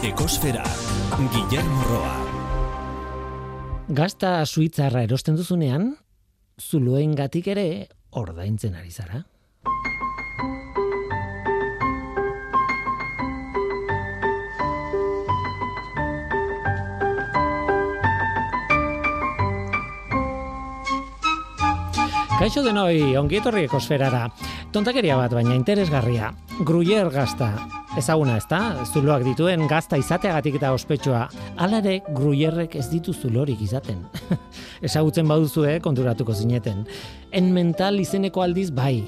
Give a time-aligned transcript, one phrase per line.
[0.00, 0.62] Ekosfera,
[1.28, 2.14] Guillermo Roa.
[3.92, 5.90] Gazta suitzarra erosten duzunean,
[6.56, 7.64] zuloen gatik ere
[8.16, 9.20] ordaintzen ari zara.
[22.38, 24.30] Kaixo denoi, ongietorri ekosferara.
[24.72, 26.32] Tontakeria bat, baina interesgarria.
[26.64, 27.52] Gruyer gazta.
[27.98, 28.58] Ezaguna, ezta?
[28.86, 31.24] Zuloak dituen gazta izateagatik eta ospetsua.
[31.58, 34.04] Alare, gruyerrek ez ditu zulorik izaten.
[34.86, 36.84] Ezagutzen baduzue, konturatuko zineten.
[37.34, 39.02] En mental izeneko aldiz, bai.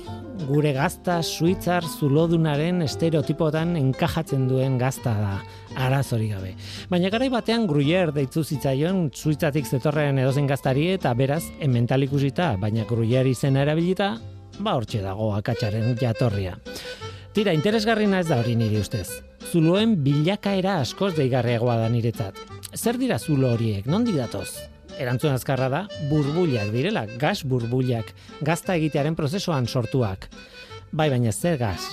[0.48, 5.36] Gure gazta suitzar zulodunaren estereotipotan enkajatzen duen gazta da.
[5.86, 6.56] Arazori gabe.
[6.90, 12.56] Baina garai batean gruyer deitzu zitzaion suitzatik zetorren edozen gaztari eta beraz, en mental ikusita,
[12.58, 14.16] baina gruyer izena erabilita,
[14.58, 16.58] ba hortxe dago akatsaren jatorria.
[17.32, 19.06] Tira, interesgarri ez da hori niri ustez.
[19.48, 22.36] Zuloen bilakaera askoz deigarriagoa da niretzat.
[22.76, 23.86] Zer dira zulo horiek?
[23.86, 24.50] Nondi datoz?
[25.00, 28.12] Erantzun azkarra da, burbuliak direla, gas burbuliak,
[28.44, 30.28] gazta egitearen prozesuan sortuak.
[30.92, 31.88] Bai, baina zer gas?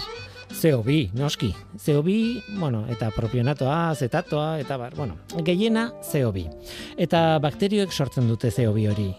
[0.60, 1.54] CO2, noski.
[1.78, 6.50] CO2, bueno, eta propionatoa, zetatoa, eta bar, bueno, gehiena CO2.
[6.98, 9.12] Eta bakterioek sortzen dute CO2 hori.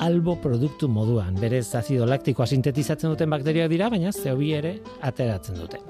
[0.00, 4.72] Albo produktu moduan, berez azido laktikoa sintetizatzen duten bakterioak dira, baina CO2 ere
[5.04, 5.80] ateratzen dute.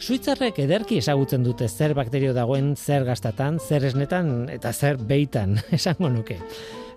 [0.00, 6.10] Suitzarrek ederki ezagutzen dute zer bakterio dagoen zer gastatan, zer esnetan eta zer beitan, esango
[6.10, 6.38] nuke.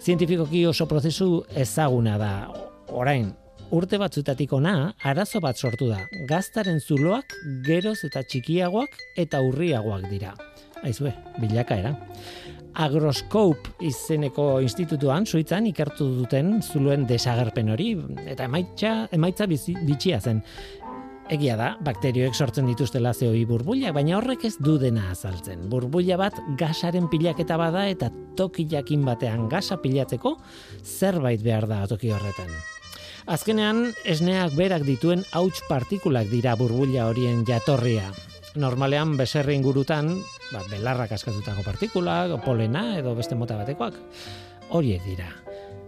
[0.01, 2.31] Zientifikoki oso prozesu ezaguna da,
[2.95, 3.33] orain,
[3.71, 5.99] urte batzutatik ona, arazo bat sortu da.
[6.29, 7.35] Gaztaren zuloak
[7.67, 10.33] geroz eta txikiagoak eta urriagoak dira.
[10.85, 11.95] Aizue, bilakaera.
[12.77, 17.95] Agroscope izeneko institutuan, suitzan, ikertu duten zuluen desagerpen hori,
[18.29, 20.43] eta emaitza, emaitza bitxia zen.
[21.33, 25.65] Egia da, bakterioek sortzen dituztela zeoi burbuliak, baina horrek ez du dena azaltzen.
[25.73, 28.07] Burbulia bat gasaren pilaketa bada eta
[28.39, 30.37] toki jakin batean gasa pilatzeko
[30.85, 32.53] zerbait behar da toki horretan.
[33.27, 38.13] Azkenean, esneak berak dituen hauts partikulak dira burbulia horien jatorria.
[38.57, 40.09] Normalean, beserri ingurutan,
[40.49, 43.99] ba, belarrak askatutako partikulak, polena edo beste mota batekoak,
[44.73, 45.29] horiek dira.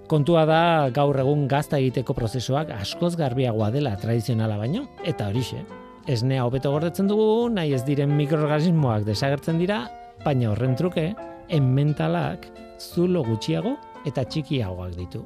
[0.09, 0.61] Kontua da
[0.93, 5.63] gaur egun gazta egiteko prozesuak askoz garbiagoa dela tradizionala baino, eta horixe.
[6.09, 9.83] Esnea hobeto gordetzen dugu, nahi ez diren mikroorganismoak desagertzen dira,
[10.25, 11.11] baina horren truke,
[11.49, 12.47] enmentalak
[12.79, 13.75] zulo gutxiago
[14.09, 15.25] eta txikiagoak ditu.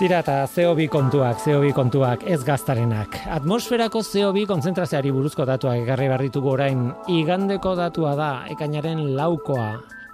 [0.00, 3.18] Tira eta CO2 kontuak, CO2 kontuak, ez gaztarenak.
[3.36, 9.66] Atmosferako CO2 konzentrazioari buruzko datuak egarri barritugu orain, igandeko datua da, ekainaren laukoa.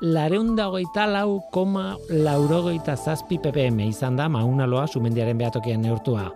[0.02, 6.32] Lareunda hogeita lau koma laurogeita zazpi ppm izan da maunaloa sumendiaren behatokian neurtua.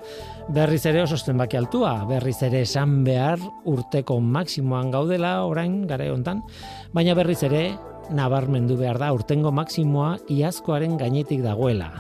[0.55, 6.44] Berriz ere oso zenbaki altua, berriz ere esan behar urteko maksimoan gaudela orain gare hontan,
[6.94, 7.65] baina berriz ere
[8.15, 11.91] nabarmendu behar da urtengo maksimoa iazkoaren gainetik dagoela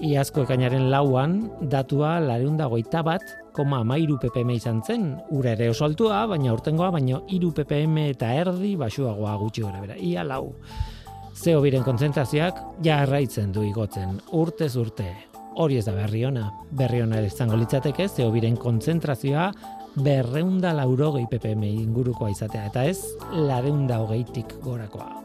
[0.00, 1.36] iazko ekainaren lauan,
[1.72, 3.24] datua lareunda goita bat,
[3.56, 5.06] koma amairu ppm izan zen,
[5.36, 9.96] ura ere oso altua, baina urtengoa, baina iru ppm eta erdi basuagoa gutxi gora bera,
[9.96, 10.54] ia lau.
[11.36, 15.08] Zeo biren konzentrazioak jarraitzen du igotzen, urtez urte.
[15.60, 19.50] Hori ez da berri ona, berri ona izango litzateke, zeo biren konzentrazioa
[20.00, 23.00] berreunda laurogei ppm ingurukoa izatea, eta ez
[23.34, 25.19] lareunda hogeitik gorakoa.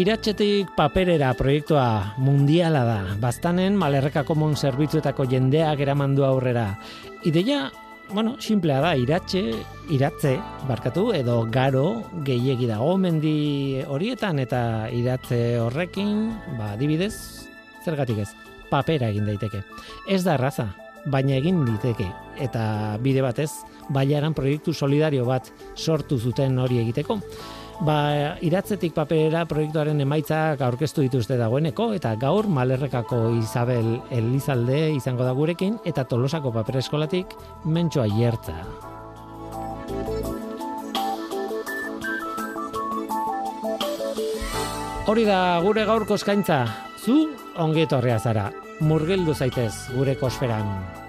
[0.00, 3.00] Iratxetik paperera proiektua mundiala da.
[3.20, 6.78] Bastanen malerreka komon zerbitzuetako jendeak eramandu aurrera.
[7.28, 7.66] Ideia,
[8.08, 9.42] bueno, simplea da, iratxe,
[9.92, 10.32] iratze,
[10.70, 11.84] barkatu, edo garo
[12.24, 17.12] gehiegi dago mendi horietan eta iratze horrekin, ba, dibidez,
[17.84, 18.30] zergatik ez,
[18.72, 19.66] papera egin daiteke.
[20.08, 20.70] Ez da raza,
[21.12, 22.08] baina egin diteke.
[22.40, 23.50] Eta bide batez,
[23.92, 27.20] baiaran proiektu solidario bat sortu zuten hori egiteko.
[27.80, 35.32] Ba, iratzetik paperera proiektuaren emaitzak aurkeztu dituzte dagoeneko eta gaur Malerrekako Isabel Elizalde izango da
[35.32, 37.32] gurekin eta Tolosako paper eskolatik
[37.64, 38.58] mentxoa hiertza.
[45.08, 46.66] Hori da gure gaurko eskaintza.
[47.00, 48.50] Zu ongi etorria zara.
[48.84, 50.99] Murgildu zaitez gure kosferan.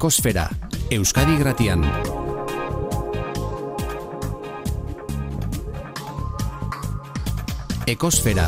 [0.00, 0.46] Ekosfera,
[0.88, 1.82] Euskadi Gratian.
[7.84, 8.46] Ekosfera.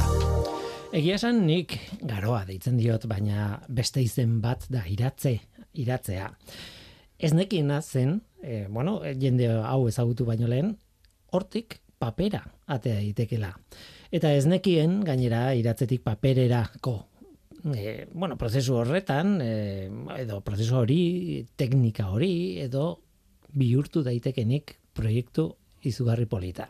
[0.97, 1.77] Egia esan nik
[2.09, 5.35] garoa deitzen diot, baina beste izen bat da iratze,
[5.77, 6.31] iratzea.
[7.21, 10.79] Ez nekien zen, e, bueno, jende hau ezagutu baino lehen,
[11.37, 13.53] hortik papera atea itekela.
[14.09, 17.12] Eta ez nekien, gainera, iratzetik papererako
[17.75, 23.01] e, bueno, prozesu horretan, e, edo prozesu hori, teknika hori, edo
[23.53, 25.49] bihurtu daitekenik proiektu
[25.83, 26.69] izugarri polita.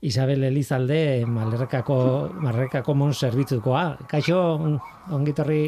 [0.00, 1.98] Isabel Elizalde, Malrekako,
[2.44, 4.06] Malrekako mon zerbitzukoa.
[4.08, 4.38] Kaixo,
[5.10, 5.64] ongitorri?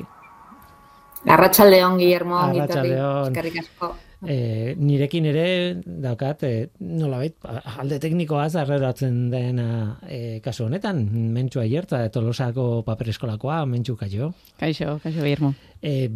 [1.26, 2.94] Arratxalde on, Guillermo, ongitorri.
[2.94, 3.96] Eskerrik asko
[4.26, 5.46] e, nirekin ere
[5.84, 7.36] daukat e, nolabait
[7.80, 11.02] alde teknikoa zarreratzen dena e, kasu honetan
[11.34, 16.08] mentxua hierta Tolosako paper eskolakoa mentxu kaixo kaixo kaixo Guillermo e,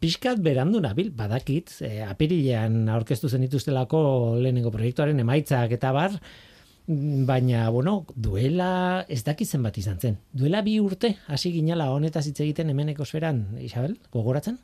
[0.00, 4.02] pixkat berandu nabil badakit e, apirilean aurkeztu zen dituztelako
[4.40, 6.18] lehenengo proiektuaren emaitzak eta bar
[6.84, 10.16] Baina, bueno, duela ez dakitzen bat izan zen.
[10.34, 14.58] Duela bi urte, hasi ginala honetaz hitz egiten hemen ekosferan, Isabel, gogoratzen?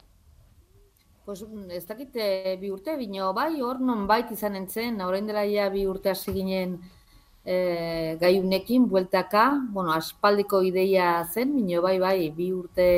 [1.29, 5.43] Pues, mm, ez dakite bi urte, bino bai, hor non bait izan entzen, orain dela
[5.45, 6.79] ja bi urte hasi ginen
[7.45, 9.43] e, gaiunekin, bueltaka,
[9.75, 12.89] bueno, aspaldiko ideia zen, bino bai, bai, bi urte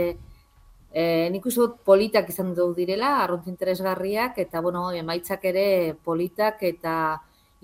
[0.93, 1.03] e,
[1.35, 5.67] nik uste politak izan du direla, arrunt interesgarriak, eta, bueno, emaitzak ere
[6.05, 6.95] politak eta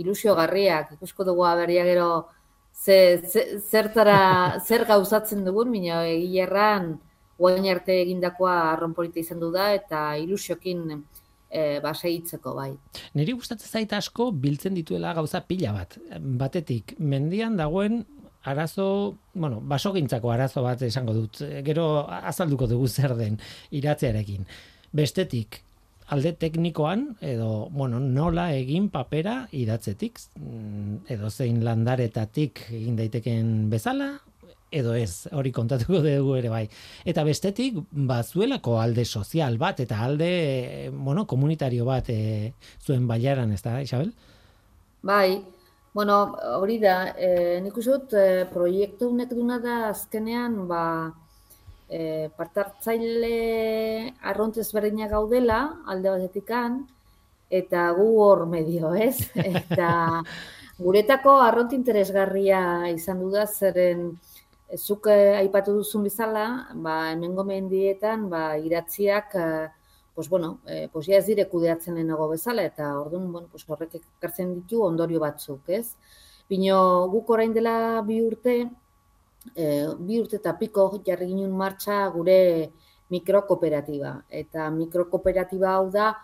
[0.02, 2.11] ilusio garriak, ikusko dugu aberria gero
[2.75, 6.96] ze, ze, zertara, zer gauzatzen dugun, bino egilerran,
[7.38, 10.84] guain arte egindakoa arronpolita izan du da eta ilusiokin
[11.50, 12.70] e, baseitzeko bai.
[13.18, 15.98] Niri gustatzen zait asko biltzen dituela gauza pila bat.
[16.42, 18.04] Batetik, mendian dagoen
[18.46, 21.42] arazo, bueno, basogintzako arazo bat esango dut.
[21.66, 23.40] Gero azalduko dugu zer den
[23.74, 24.46] iratzearekin.
[24.96, 25.60] Bestetik,
[26.14, 34.12] alde teknikoan, edo, bueno, nola egin papera idatzetik, mm, edo zein landaretatik egin daiteken bezala,
[34.70, 36.64] edo ez, hori kontatuko dugu ere bai.
[37.04, 43.62] Eta bestetik, bazuelako alde sozial bat, eta alde, bueno, komunitario bat e, zuen baiaran, ez
[43.62, 44.12] da, Isabel?
[45.06, 45.42] Bai,
[45.94, 50.82] bueno, hori da, e, nik usut, e, proiektu unek duna da azkenean, ba,
[51.88, 56.82] e, partartzaile arrontez berdina gaudela, alde batetikan,
[57.49, 59.30] eta gu hor medio, ez?
[59.62, 59.90] Eta
[60.78, 62.61] guretako arront interesgarria
[62.92, 64.11] izan du da, zeren,
[64.75, 69.68] zuk eh, aipatu duzun bizala, ba, hemen gomendietan, ba, iratziak, eh,
[70.14, 74.54] pues, bueno, eh, pues, ez dire kudeatzen lehenago bezala, eta orduan, bueno, pues, horrek ekartzen
[74.54, 75.94] ditu ondorio batzuk, ez?
[76.49, 78.56] Bino, guk orain dela bi urte,
[79.54, 82.73] eh, bi urte eta piko jarri ginen martxa gure
[83.11, 84.12] mikrokooperatiba.
[84.30, 86.16] Eta mikrokooperatiba hau da,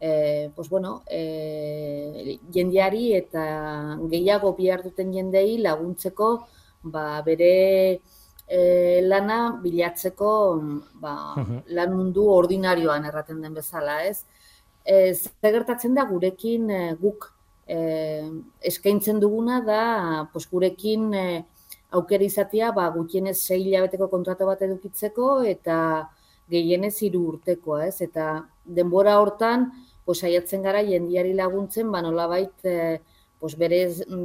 [0.00, 6.46] eh, pues, bueno, eh, jendiari eta gehiago bihar duten jendei laguntzeko,
[6.82, 8.00] ba, bere
[8.46, 10.32] e, lana bilatzeko
[11.00, 11.14] ba,
[11.68, 14.24] lan mundu ordinarioan erraten den bezala, ez?
[14.84, 17.30] E, gertatzen da gurekin e, guk
[17.66, 17.78] e,
[18.72, 19.82] eskaintzen duguna da
[20.32, 21.26] pues, gurekin e,
[21.90, 25.76] aukera izatea ba, gutienez sei hilabeteko kontratu bat edukitzeko eta
[26.50, 28.00] gehienez hiru urtekoa, ez?
[28.02, 29.70] Eta denbora hortan,
[30.04, 32.98] pues, saiatzen gara jendiari laguntzen, ba, nolabait, e,
[33.40, 33.78] pues bere,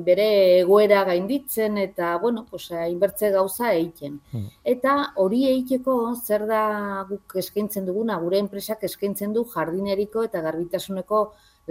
[0.04, 0.28] bere
[0.60, 4.20] egoera gainditzen eta bueno, pues hainbertze gauza egiten.
[4.34, 4.50] Hmm.
[4.64, 6.64] Eta hori egiteko zer da
[7.10, 11.22] guk eskaintzen duguna, gure enpresak eskaintzen du jardineriko eta garbitasuneko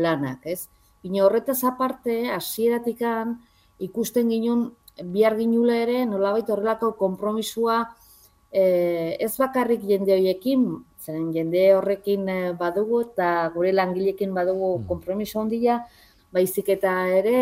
[0.01, 0.71] lanak, ez?
[1.05, 3.37] Bino horretaz aparte, hasieratikan
[3.85, 4.71] ikusten ginen
[5.03, 7.83] bihar ginula ere nolabait horrelako konpromisua
[8.55, 10.65] eh, ez bakarrik jende horiekin,
[11.03, 14.89] zen jende horrekin eh, badugu eta gure langilekin badugu hmm.
[14.89, 15.83] konpromiso handia,
[16.35, 17.41] baizik eta ere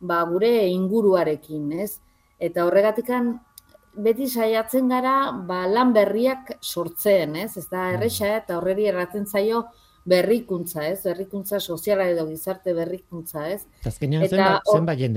[0.00, 1.96] ba, gure inguruarekin, ez?
[2.42, 3.32] Eta horregatikan
[3.96, 5.16] beti saiatzen gara
[5.48, 7.56] ba, lan berriak sortzen, ez?
[7.56, 7.94] Ez da bai.
[7.96, 9.64] erresa eta horreri erratzen zaio
[10.06, 11.00] berrikuntza, ez?
[11.06, 13.64] Berrikuntza soziala edo gizarte berrikuntza, ez?
[13.82, 14.60] Eta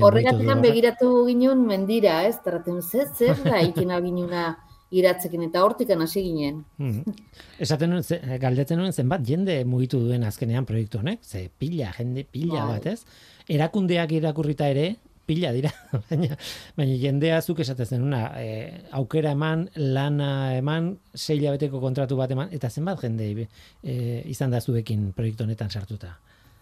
[0.08, 2.40] horregatikan begiratu ginen mendira, ez?
[2.46, 4.48] Taraten zer, zer da ikin alginuna
[4.92, 6.64] iratzekin eta hortikan hasi ginen.
[6.80, 7.18] Hmm.
[7.62, 8.06] Esaten nuen,
[8.42, 12.80] galdetzen nuen zenbat jende mugitu duen azkenean proiektu honek, ze pila, jende pila bai.
[12.80, 13.04] bat, ez?
[13.50, 14.88] Erakundeak irakurrita ere,
[15.30, 15.70] pila dira,
[16.10, 16.38] baina,
[16.78, 22.50] baina jendea zuk esaten una, e, aukera eman, lana eman, zeila beteko kontratu bat eman,
[22.56, 26.16] eta zenbat jende e, izan da zuekin proiektu honetan sartuta?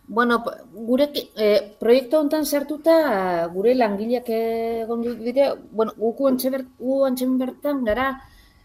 [0.10, 2.94] Bueno, gure e, proiektu honetan sartuta
[3.52, 8.08] gure langileak egon dire, bueno, guku antxe bertan gara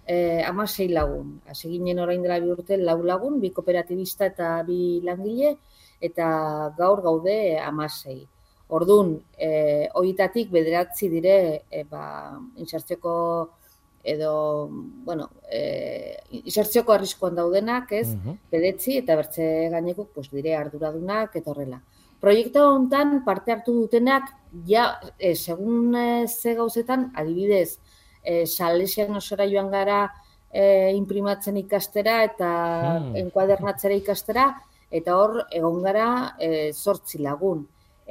[0.06, 1.40] e, amasei lagun.
[1.48, 5.56] Hasi ginen orain dela bi urte lau lagun, bi kooperatibista eta bi langile,
[6.00, 6.26] eta
[6.78, 8.20] gaur gaude amasei.
[8.68, 11.36] Ordun, eh hoitatik bederatzi dire
[11.70, 13.14] e, ba, insertzeko
[14.04, 14.68] edo,
[15.04, 18.08] bueno, eh insertzioko arriskoan daudenak, ez?
[18.14, 21.80] Uh Bedetzi eta bertze gaineko pues dire arduradunak eta horrela.
[22.20, 24.30] Proiektu hontan parte hartu dutenak
[24.66, 27.78] ja e, segun e, ze gauzetan adibidez,
[28.22, 30.12] eh Salesian osora joan gara
[30.50, 32.50] e, imprimatzen ikastera eta
[32.98, 33.16] hmm.
[33.24, 34.52] enkuadernatzera ikastera
[34.90, 37.66] eta hor egon gara e, zortzi lagun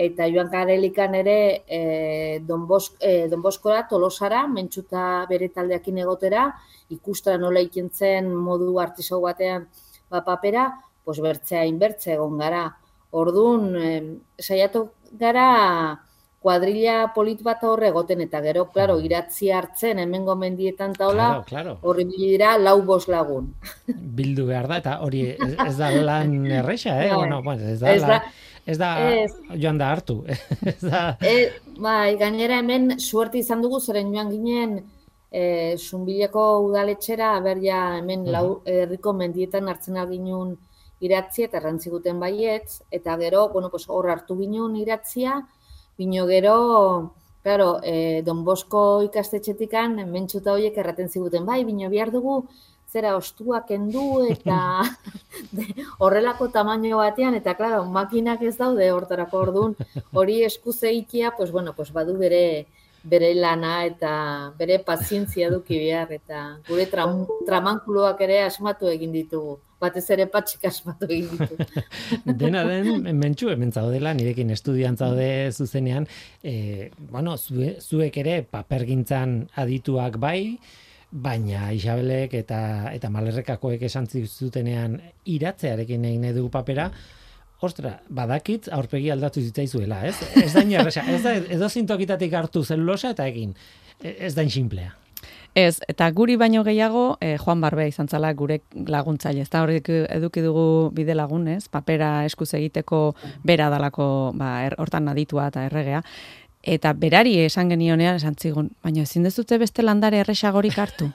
[0.05, 6.47] eta joan garelikan ere e, Don, Bosk, e, Don Boskora, Tolosara, mentxuta bere taldeakin egotera,
[6.89, 9.67] ikustara nola ikentzen modu artisau batean
[10.09, 10.69] ba, papera,
[11.03, 12.65] pues bertzea inbertze egon gara.
[13.11, 13.91] Orduan, e,
[14.39, 14.87] saiatu
[15.19, 15.47] gara
[16.41, 21.75] kuadrilla polit bat horre egoten, eta gero, klaro, iratzi hartzen, hemen gomendietan taula, claro, claro.
[21.85, 23.51] horri dira lau bos lagun.
[23.87, 27.11] Bildu behar da, eta hori ez, ez da lan erresa, eh?
[27.13, 28.23] bueno, bueno, ez da, ez da,
[28.65, 28.89] ez da
[29.55, 30.21] joan da hartu.
[30.73, 31.17] ez da...
[31.21, 34.75] E, bai, gainera hemen suerte izan dugu, zeren joan ginen
[35.31, 38.59] e, zunbileko udaletxera, ber ja hemen uh -huh.
[38.65, 40.57] herriko mendietan hartzen alginun
[41.01, 45.41] iratzi eta rantziguten baietz, eta gero, bueno, pues, hor hartu ginen iratzia,
[45.97, 47.13] bino gero,
[47.43, 52.45] claro, e, Don Bosko ikastetxetikan, mentxuta horiek erraten ziguten, bai, bino bihar dugu,
[52.91, 54.57] zera ostuak kendu eta
[56.03, 59.75] horrelako tamaino batean eta claro, makinak ez daude hortarako ordun
[60.13, 62.67] hori eskuzeikia pues bueno, pues badu bere
[63.03, 64.13] bere lana eta
[64.57, 69.57] bere pazientzia duki behar eta gure tram, tramankuloak ere asmatu egin ditugu.
[69.81, 71.57] Batez ere patxik asmatu egin ditu.
[72.43, 76.05] Dena den, mentxu hemen zaudela, nirekin estudian zaude zuzenean,
[76.43, 80.59] e, bueno, zuek ere papergintzan adituak bai,
[81.11, 86.89] baina Isabelek eta eta Malerrekakoek esan zutenean iratzearekin egin dugu papera,
[87.61, 90.15] ostra, badakit aurpegi aldatu zitzaizuela, ez?
[90.41, 93.53] Ez da inerresa, ez da edo zintokitatik hartu zelulosa eta egin.
[94.01, 94.95] E, ez da insimplea.
[95.51, 99.43] Ez, eta guri baino gehiago, eh, Juan Barbe izan zala gure laguntzaile.
[99.51, 101.67] Da hori eduki dugu bide lagun, ez?
[101.67, 103.01] Papera eskuz egiteko
[103.43, 106.01] bera dalako, ba, er, hortan aditua eta erregea.
[106.61, 111.07] Eta berari esan genionean esan zigun, baina ezin dezute beste landare erresagorik hartu.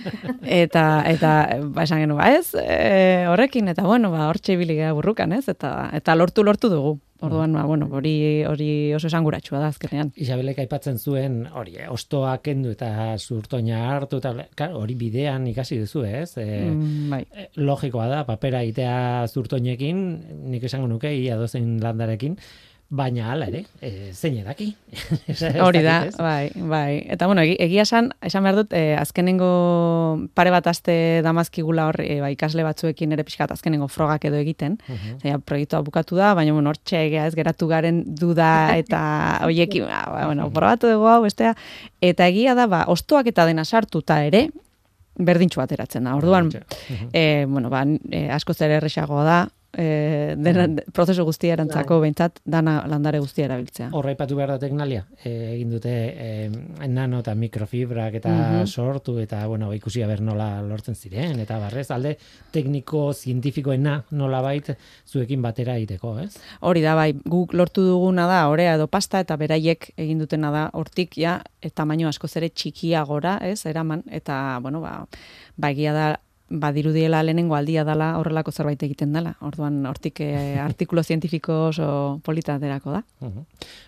[0.62, 1.32] eta eta
[1.64, 5.90] ba, esan genuen, ba, ez, e, horrekin, eta bueno, ba, hortxe ibiligea burrukan, ez, eta,
[5.98, 6.94] eta lortu lortu dugu.
[7.24, 10.10] Orduan, ba, bueno, hori, hori oso esanguratsua da azkenean.
[10.20, 16.04] Isabelek aipatzen zuen, hori, eh, ostoa kendu eta zurtoina hartu, eta hori bidean ikasi duzu,
[16.04, 16.36] ez?
[16.36, 17.22] E, mm, bai.
[17.32, 20.04] E, logikoa da, papera itea zurtoinekin,
[20.52, 22.36] nik esango nuke, ia dozen landarekin,
[22.94, 24.68] baina hala ere, e, zein edaki.
[25.64, 27.02] Hori da, bai, bai.
[27.10, 29.48] Eta bueno, egia esan, esan behar dut, e, azkenengo
[30.38, 30.96] pare bat aste
[31.26, 34.78] damazkigula hor, e, ba, ikasle batzuekin ere pixkat azkenengo frogak edo egiten.
[34.88, 35.40] Uh -huh.
[35.44, 39.00] proiektua bukatu da, baina bueno, hortxe egea ez geratu garen duda eta
[39.46, 41.54] hoiekin, ba, bueno, probatu dugu hau, bestea.
[42.00, 44.48] Eta egia da, ba, ostoak eta dena sartuta ere,
[45.18, 46.14] berdintxu bateratzen da.
[46.14, 46.50] Orduan,
[47.12, 50.92] e, bueno, ba, e, asko zer erresagoa da, e, dena, mm.
[50.94, 53.90] prozesu guztia erantzako behintzat dana landare guztia erabiltzea.
[53.96, 56.28] Horra ipatu behar da teknalia, e, egin dute e,
[56.88, 58.66] nano eta mikrofibrak eta mhm.
[58.66, 62.16] sortu eta bueno, ikusi haber nola lortzen ziren eta barrez, alde
[62.54, 64.72] tekniko zientifikoena nola bait
[65.08, 66.34] zuekin batera egiteko, ez?
[66.60, 70.68] Hori da, bai, guk lortu duguna da, orea edo pasta eta beraiek egin dutena da,
[70.74, 75.00] hortik ja, eta maino asko zere txikiagora, ez, eraman, eta, bueno, ba,
[75.56, 76.14] ba da,
[76.60, 79.34] badirudiela lehenengo aldia dala horrelako zerbait egiten dela.
[79.44, 80.30] Orduan hortik e,
[80.62, 81.88] artikulo zientifiko oso
[82.24, 83.04] polita derako da.
[83.20, 83.44] Uh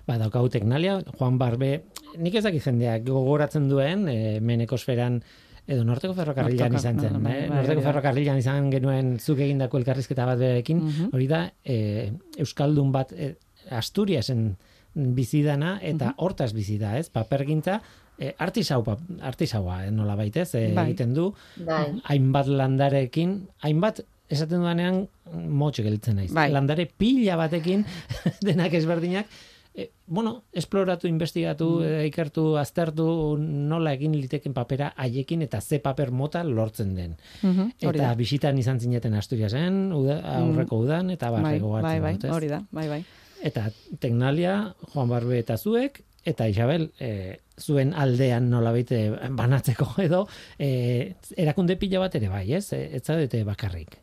[0.06, 1.70] Ba, daukagu teknalia, Juan Barbe,
[2.18, 5.18] nik ezak jendeak gogoratzen duen, e, menekosferan,
[5.66, 7.16] edo norteko ferrokarrilan izan zen.
[7.18, 7.48] No, eh?
[7.50, 13.34] norteko ferrokarrilan izan genuen zuk egindako elkarrizketa bat berekin, hori da, e, Euskaldun bat e,
[13.74, 14.52] Asturiasen
[14.94, 17.10] bizidana eta hortaz bizida, ez?
[17.12, 17.80] Papergintza,
[18.18, 18.82] e, artisau,
[19.20, 20.88] artisaua eh, nola baitez, e, bai.
[20.90, 21.30] egiten du,
[21.66, 21.88] bai.
[22.12, 26.32] hainbat landarekin, hainbat esaten duanean motxe gelditzen naiz.
[26.34, 26.48] Bai.
[26.54, 27.84] Landare pila batekin
[28.46, 29.28] denak ezberdinak,
[29.76, 32.08] e, bueno, esploratu, investigatu, mm.
[32.08, 33.06] ikertu, aztertu
[33.38, 37.14] nola egin liteken papera haiekin eta ze paper mota lortzen den.
[37.42, 40.40] Mm eta bisitan izan zineten Asturiasen, uda, mm.
[40.40, 43.04] aurreko udan, eta barrego bai, bai, bai, hori da, bai, bai.
[43.44, 43.68] Eta
[44.00, 48.98] teknalia, Juan Barbe eta zuek, eta Isabel, e, zuen aldean nola baite
[49.38, 50.26] banatzeko edo,
[50.58, 52.66] e, erakunde pila bat ere bai, ez?
[52.76, 54.00] E, ez zaudete bakarrik.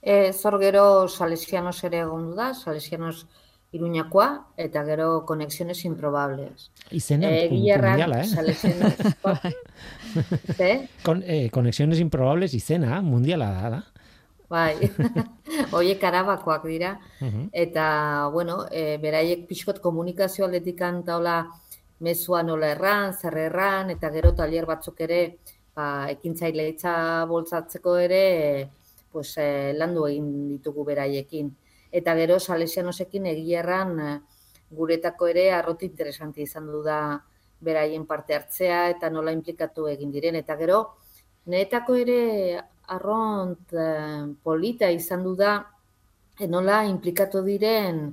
[0.00, 3.26] E, zor gero Salesianos ere egon da, Salesianos
[3.74, 6.70] Iruñakoa, eta gero konexiones improbables.
[6.94, 8.28] Izena, e, mundiala, eh?
[8.28, 8.94] Salesianos?
[11.02, 13.82] Kon, eh, Konexiones improbables izena, mundiala da, da.
[14.48, 14.76] Bai,
[15.76, 16.94] hoiek arabakoak dira.
[17.52, 21.42] Eta, bueno, e, beraiek pixkot komunikazio aldetikan taula
[22.04, 25.20] mezua nola erran, zer erran, eta gero talier batzuk ere,
[25.74, 26.94] ba, ekintzaile itza
[27.30, 28.68] boltzatzeko ere, e,
[29.12, 31.52] pues, e, landu egin ditugu beraiekin.
[31.94, 34.12] Eta gero, salesianosekin egierran e,
[34.74, 36.98] guretako ere arroti interesanti izan du da
[37.64, 40.36] beraien parte hartzea eta nola implikatu egin diren.
[40.36, 40.80] Eta gero,
[41.46, 42.18] niretako ere
[42.88, 45.58] arront eh, polita izan du da
[46.40, 48.06] enola implikatu diren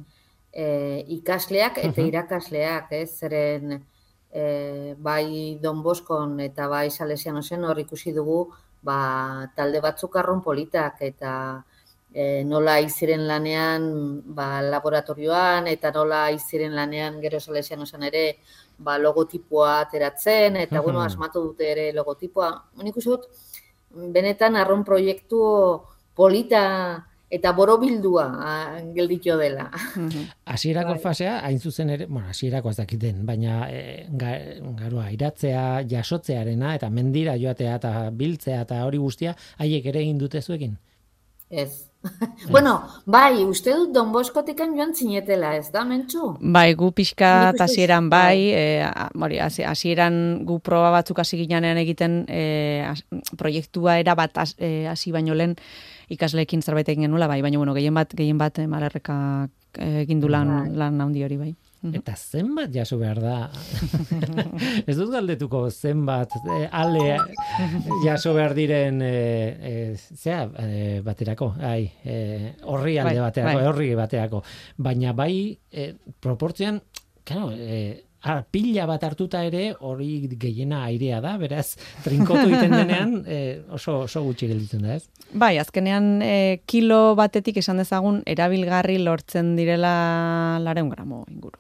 [0.54, 3.74] eh, ikasleak eta irakasleak, ez, zeren
[4.32, 8.46] eh, bai Don Boskon eta bai Salesiano zen hor ikusi dugu
[8.82, 11.34] ba, talde batzuk arron politak eta
[12.14, 13.86] e, nola iziren lanean
[14.36, 18.26] ba, laboratorioan eta nola iziren lanean gero Salesiano zen ere
[18.78, 22.52] ba, logotipoa ateratzen eta bueno, asmatu dute ere logotipoa.
[22.84, 23.28] Nik uste dut,
[23.94, 25.42] benetan arron proiektu
[26.16, 26.64] polita
[27.32, 28.26] eta borobildua
[28.96, 29.70] gelditxo dela.
[30.52, 31.02] Hasierako bai.
[31.04, 37.38] fasea, hain zuzen ere, bueno, hasierako ez dakiten, baina e, garua, iratzea, jasotzearena, eta mendira
[37.40, 40.76] joatea eta biltzea eta hori guztia, haiek ere egin dute zuekin?
[41.50, 41.91] Ez.
[42.50, 46.34] bueno, bai, uste dut Don Boskotikan joan zinetela, ez da, mentxu?
[46.42, 48.50] Bai, gu pixka hasieran bai,
[49.14, 49.38] bai.
[49.38, 52.90] e, hasieran gu proba batzuk hasi ginean egiten e,
[53.38, 55.56] proiektua era bat e, hasi baino lehen
[56.12, 60.50] ikasleekin zerbait egin genula, bai, baina bueno, gehien bat, gehien bat malarreka egin du lan,
[60.50, 60.78] bai.
[60.78, 61.54] lan handi hori, bai.
[61.82, 61.96] Mhm.
[61.98, 63.38] Eta zenbat jaso behar da?
[64.90, 67.18] ez dut galdetuko zenbat eh, ale
[68.04, 73.66] jaso behar diren eh, zea eh, baterako, ai, eh, horri alde bai, baterako, bai.
[73.72, 74.44] horri baterako.
[74.78, 75.34] Baina bai,
[75.72, 76.82] eh, proportzean,
[77.26, 81.74] claro, eh, Ah, pila bat hartuta ere hori gehiena airea da, beraz,
[82.06, 85.08] trinkotu egiten denean eh, oso, oso gutxi gelditzen da, ez?
[85.34, 89.96] Bai, azkenean eh, kilo batetik esan dezagun erabilgarri lortzen direla
[90.62, 91.58] lareun gramo inguru.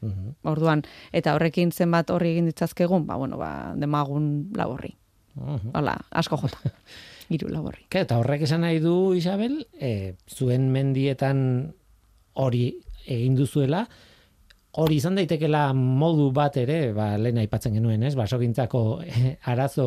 [0.00, 0.34] Uhum.
[0.48, 0.82] Orduan,
[1.12, 4.94] eta horrekin zenbat horri egin ditzazkegun, ba, bueno, ba, demagun laborri.
[5.36, 5.70] Uhum.
[5.76, 6.72] Hala, asko jota.
[7.34, 7.84] Iru laborri.
[7.94, 11.42] eta horrek esan nahi du, Isabel, e, zuen mendietan
[12.34, 12.64] hori
[13.06, 13.84] egin duzuela,
[14.78, 18.14] hori izan daitekela modu bat ere, ba, lehen aipatzen genuen, ez?
[18.18, 19.86] Basogintzako eh, arazo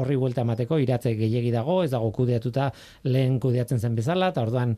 [0.00, 2.70] horri buelta emateko iratze gehiegi dago, ez dago kudeatuta
[3.06, 4.74] lehen kudeatzen zen bezala, eta orduan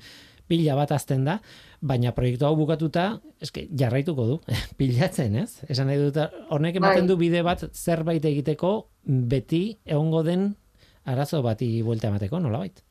[0.46, 1.38] pila bat azten da,
[1.80, 3.06] baina proiektu hau bukatuta,
[3.42, 4.38] eske jarraituko du,
[4.78, 5.62] pilatzen, ez?
[5.68, 7.10] Esan nahi dut, honek ematen bai.
[7.10, 8.72] du bide bat zerbait egiteko
[9.04, 10.50] beti egongo den
[11.06, 12.82] arazo bati buelta emateko, nola bait?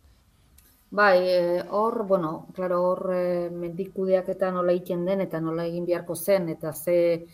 [0.95, 5.85] Bai, eh, hor, bueno, claro, hor e, mendikudeak eta nola egiten den eta nola egin
[5.85, 7.25] beharko zen eta ze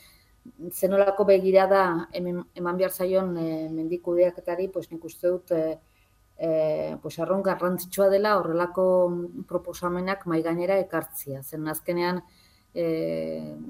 [0.71, 5.77] zenolako begirada eman behar zaion e, mendikudeaketari, pues nik uste dut e,
[6.41, 8.85] e, pues arron garrantzitsua dela horrelako
[9.47, 11.43] proposamenak mai gainera ekartzia.
[11.43, 12.23] Zen azkenean
[12.73, 12.85] e,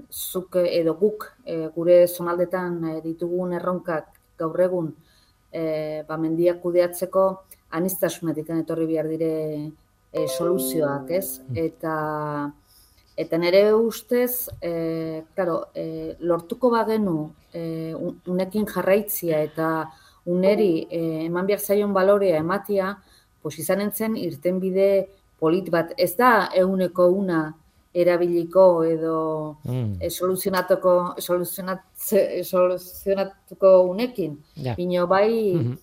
[0.10, 4.08] zuk edo guk e, gure zonaldetan ditugun erronkak
[4.40, 4.94] gaur egun
[5.52, 7.26] e, ba mendiak kudeatzeko
[7.76, 9.34] anistasunetik etorri behar dire
[10.14, 11.42] e, soluzioak, ez?
[11.50, 11.58] Mm.
[11.68, 11.96] Eta
[13.22, 17.92] eta nere ustez, e, claro, e, lortuko bagenu e,
[18.32, 19.68] unekin jarraitzia eta
[20.26, 22.98] uneri eh, eman behar zaion balorea ematia,
[23.42, 25.08] pues izan entzen irtenbide
[25.40, 25.94] polit bat.
[25.98, 27.56] Ez da euneko una
[27.94, 29.98] erabiliko edo mm.
[30.00, 34.38] e, soluzionatuko, soluzionatuko unekin.
[34.56, 34.76] Ja.
[34.76, 35.78] Bino bai mm -hmm.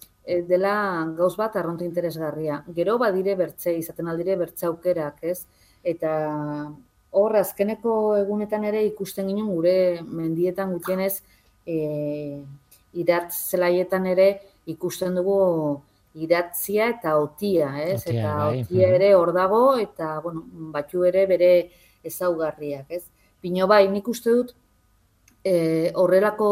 [0.49, 2.65] dela gauz bat arrontu interesgarria.
[2.75, 5.45] Gero badire bertze, izaten aldire bertze aukerak, ez?
[5.85, 6.73] Eta
[7.11, 11.23] hor azkeneko egunetan ere ikusten ginen gure mendietan gutienez
[11.67, 12.41] e,
[12.93, 14.29] idatz zelaietan ere
[14.67, 15.39] ikusten dugu
[16.19, 18.01] idatzia eta otia, ez?
[18.03, 18.63] Otia, eta bai.
[18.63, 21.53] otia ere hor dago eta bueno, batzu ere bere
[22.05, 23.05] ezaugarriak, ez?
[23.41, 24.55] Pino bai, nik uste dut
[25.45, 26.51] e, horrelako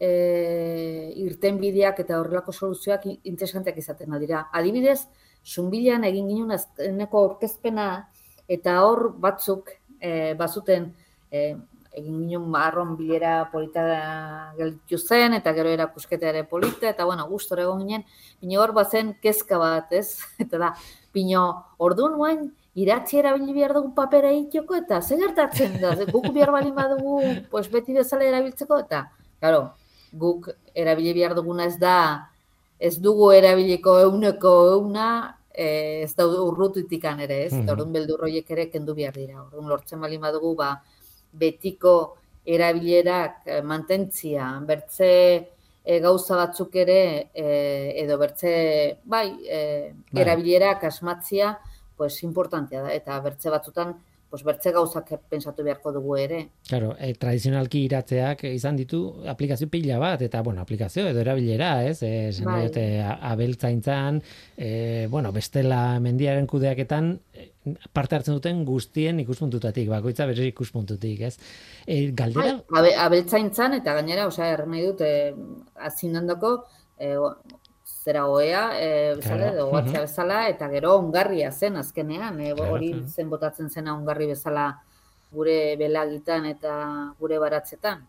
[0.00, 4.48] e, irtenbideak eta horrelako soluzioak interesanteak izaten dira.
[4.52, 5.04] Adibidez,
[5.44, 7.88] zunbilean egin ginen azkeneko aurkezpena
[8.48, 10.90] eta hor batzuk e, bazuten
[11.30, 11.54] e,
[11.94, 13.84] egin ginen marron bilera polita
[14.58, 18.04] gelditu zen, eta gero erakusketa ere polita, eta bueno, gustora egon ginen,
[18.42, 20.18] bine hor bazen kezka bat, ez?
[20.42, 20.72] Eta da,
[21.14, 21.44] pino,
[21.78, 26.50] ordu nuen, iratzi erabili behar dugu papera itxoko, eta ze gertatzen da, ze guk behar
[26.50, 29.04] bali badugu, pues beti bezala erabiltzeko, eta,
[29.38, 29.68] claro,
[30.12, 31.96] guk erabili behar duguna ez da,
[32.78, 35.08] ez dugu erabiliko euneko euna,
[35.54, 37.52] eh, ez da urrutitikan ere, ez?
[37.52, 37.70] Mm -hmm.
[37.70, 39.42] Orduan beldurroiek ere kendu behar dira.
[39.44, 40.82] Orduan lortzen bali badugu, ba,
[41.38, 41.94] betiko
[42.44, 45.10] erabilerak eh, mantentzia, bertze
[45.84, 47.46] e, gauza batzuk ere e,
[48.02, 48.54] edo bertze
[49.04, 49.60] bai, e,
[50.10, 50.22] bai.
[50.24, 51.58] erabilera kasmatzia
[51.96, 53.94] pues importantea da eta bertze batzutan
[54.34, 56.40] pues bertze gauzak pensatu beharko dugu ere.
[56.66, 58.98] Claro, e, tradizionalki iratzeak izan ditu
[59.30, 62.00] aplikazio pila bat eta bueno, aplikazio edo erabilera, ez?
[62.02, 62.64] Eh, bai.
[63.30, 64.18] abeltzaintzan,
[64.56, 67.12] eh, bueno, bestela mendiaren kudeaketan
[67.92, 71.34] parte hartzen duten guztien ikuspuntutatik, bakoitza bere ikuspuntutik, ez?
[71.86, 75.34] E, galdera bai, abeltzaintzan eta gainera, osea, erren nahi dut eh
[75.90, 76.56] azindandoko
[76.98, 77.16] eh
[78.04, 83.70] zera oea, e, bezala, edo bezala, eta gero ongarria zen azkenean, e, hori zen botatzen
[83.70, 84.66] zena ongarri bezala
[85.32, 86.74] gure belagitan eta
[87.18, 88.04] gure baratzetan.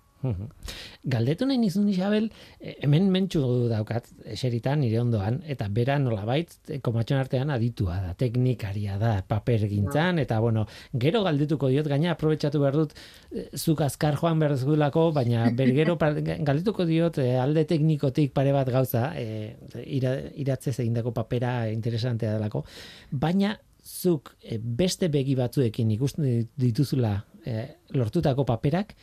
[1.06, 6.80] Galdetu nahi nizun Isabel, eh, hemen mentxu daukat eseritan nire ondoan, eta bera nolabait eh,
[6.86, 10.66] komatxon artean aditua da, teknikaria da, paper gintzan, eta bueno,
[11.06, 12.96] gero galdetuko diot, gaina aprobetsatu behar dut,
[13.32, 19.12] eh, zuk azkar joan behar duzulako, baina bergero galdetuko diot alde teknikotik pare bat gauza,
[19.20, 19.54] e,
[19.86, 22.64] ira, iratzez egindako papera interesantea delako,
[23.12, 23.54] baina
[23.86, 27.20] zuk beste begi batzuekin ikusten dituzula
[27.94, 28.96] lortutako paperak,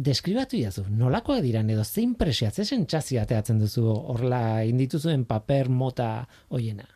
[0.00, 6.10] deskribatu jazu, nolakoa diran edo zein presiat, ze sentsazio ateatzen duzu horla indituzuen paper mota
[6.48, 6.86] hoiena?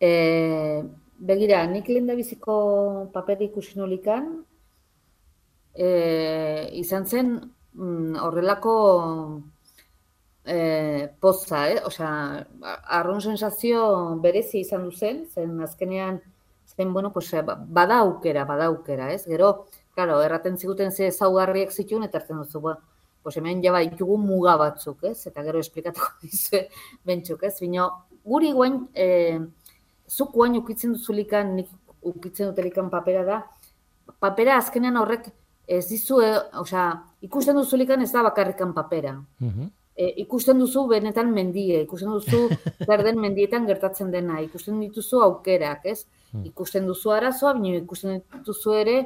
[0.00, 0.10] E,
[1.30, 2.56] begira, nik lehen biziko
[3.14, 4.32] paper ikusi nolikan,
[5.74, 5.88] e,
[6.82, 8.76] izan zen mm, horrelako
[10.44, 11.80] e, poza, eh?
[11.86, 12.12] Osea,
[12.98, 13.82] arron sensazio
[14.22, 16.20] berezi izan du zen, zen azkenean,
[16.76, 17.32] zen, bueno, pues,
[17.68, 19.24] bada aukera, bada aukera, ez?
[19.26, 19.66] Gero,
[19.96, 22.74] Claro, erraten ziguten ze zaugarriek zituen, eta erten duzu, ba,
[23.24, 25.22] pues hemen jaba ditugu muga batzuk, ez?
[25.30, 26.66] Eta gero esplikatuko dizue
[27.08, 27.54] bentsuk, ez?
[27.64, 27.86] Bino,
[28.28, 29.06] guri guen, e,
[30.06, 31.72] zuk guen ukitzen duzulikan, nik
[32.12, 33.40] ukitzen dutelikan papera da,
[34.20, 35.30] papera azkenean horrek
[35.78, 36.30] ez dizu, e,
[36.60, 36.84] osea,
[37.24, 39.16] ikusten duzulikan ez da bakarrikan papera.
[39.40, 42.50] Mm ikusten duzu benetan mendie, ikusten duzu
[42.86, 46.02] zer den mendietan gertatzen dena, ikusten dituzu aukerak, ez?
[46.34, 46.42] Mm.
[46.50, 48.96] Ikusten duzu arazoa, baina ikusten dituzu ere,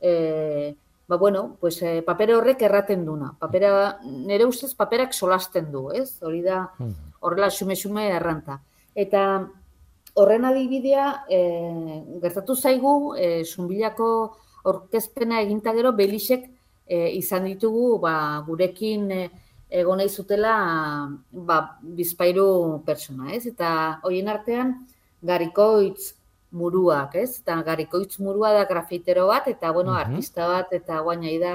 [0.00, 0.74] e,
[1.06, 3.32] ba, bueno, pues, e, papere horrek erraten duna.
[3.38, 6.20] Papera, nire ustez paperak solasten du, ez?
[6.22, 7.14] Hori da, hmm.
[7.20, 8.60] horrela xume-xume erranta.
[8.94, 9.22] Eta
[10.18, 11.40] horren adibidea, e,
[12.22, 14.10] gertatu zaigu, e, zumbilako
[14.68, 16.48] orkezpena eginta gero, belisek
[16.86, 19.22] e, izan ditugu, ba, gurekin e,
[19.68, 20.54] egon nahi zutela
[21.30, 23.44] ba, bizpairu persona, ez?
[23.46, 23.70] Eta
[24.04, 24.74] hoien artean,
[25.22, 26.14] garikoitz,
[26.50, 27.40] muruak, ez?
[27.42, 31.54] Eta garikoitz murua da grafitero bat, eta, bueno, artista bat, eta guainai da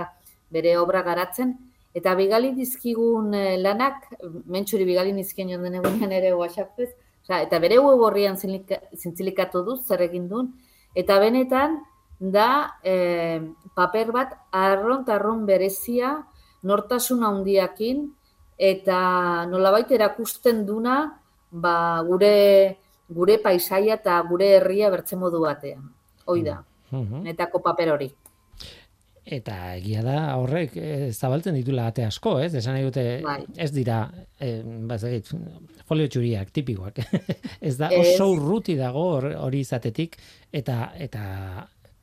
[0.54, 1.56] bere obra garatzen.
[1.94, 4.08] Eta bigali dizkigun eh, lanak,
[4.50, 6.90] mentxuri bigali nizkien joan den egunean ere whatsappez,
[7.30, 10.50] eta bere web horrian zintzilikatu du, zer egin duen,
[10.96, 11.80] eta benetan,
[12.20, 13.42] da e,
[13.76, 16.24] paper bat arron arron berezia,
[16.64, 18.08] nortasun handiakin,
[18.58, 21.20] eta nolabait erakusten duna,
[21.52, 22.78] ba, gure
[23.16, 25.90] gure paisaia eta gure herria bertze modu batean.
[26.26, 26.60] Hoi da,
[26.92, 28.12] mm netako paper hori.
[29.24, 32.52] Eta egia da horrek e, zabaltzen ditula ate asko, ez?
[32.60, 33.38] Esan nahi dute bai.
[33.56, 34.02] ez dira
[34.36, 34.58] e,
[34.90, 35.32] bazagit,
[35.88, 37.00] folio txuriak tipikoak.
[37.70, 40.18] ez da oso urruti dago hori izatetik
[40.52, 41.24] eta eta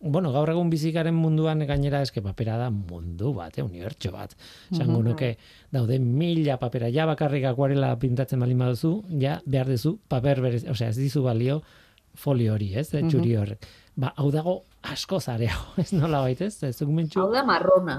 [0.00, 4.34] bueno, gaur egun bizikaren munduan gainera eske papera da mundu bat, eh, unibertso bat.
[4.72, 5.34] Esango nuke
[5.70, 10.88] daude mila papera ja bakarrik akuarela pintatzen bali baduzu, ja behar duzu paper berez, osea,
[10.88, 11.60] ez dizu balio
[12.14, 13.66] folio hori, ez, eh, txuri horrek.
[13.96, 16.80] Ba, hau dago asko zareago, ez nola baita, ez, ez
[17.16, 17.96] Hau da marrona.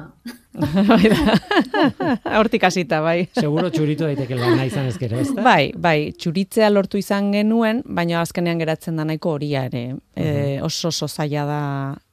[2.40, 3.28] Hortik hasita, bai.
[3.38, 5.46] Seguro txuritu daiteke lan izan ezkero, ez da?
[5.46, 9.86] Bai, bai, txuritzea lortu izan genuen, baina azkenean geratzen da nahiko horia ere.
[10.16, 11.62] e, oso oso zaila da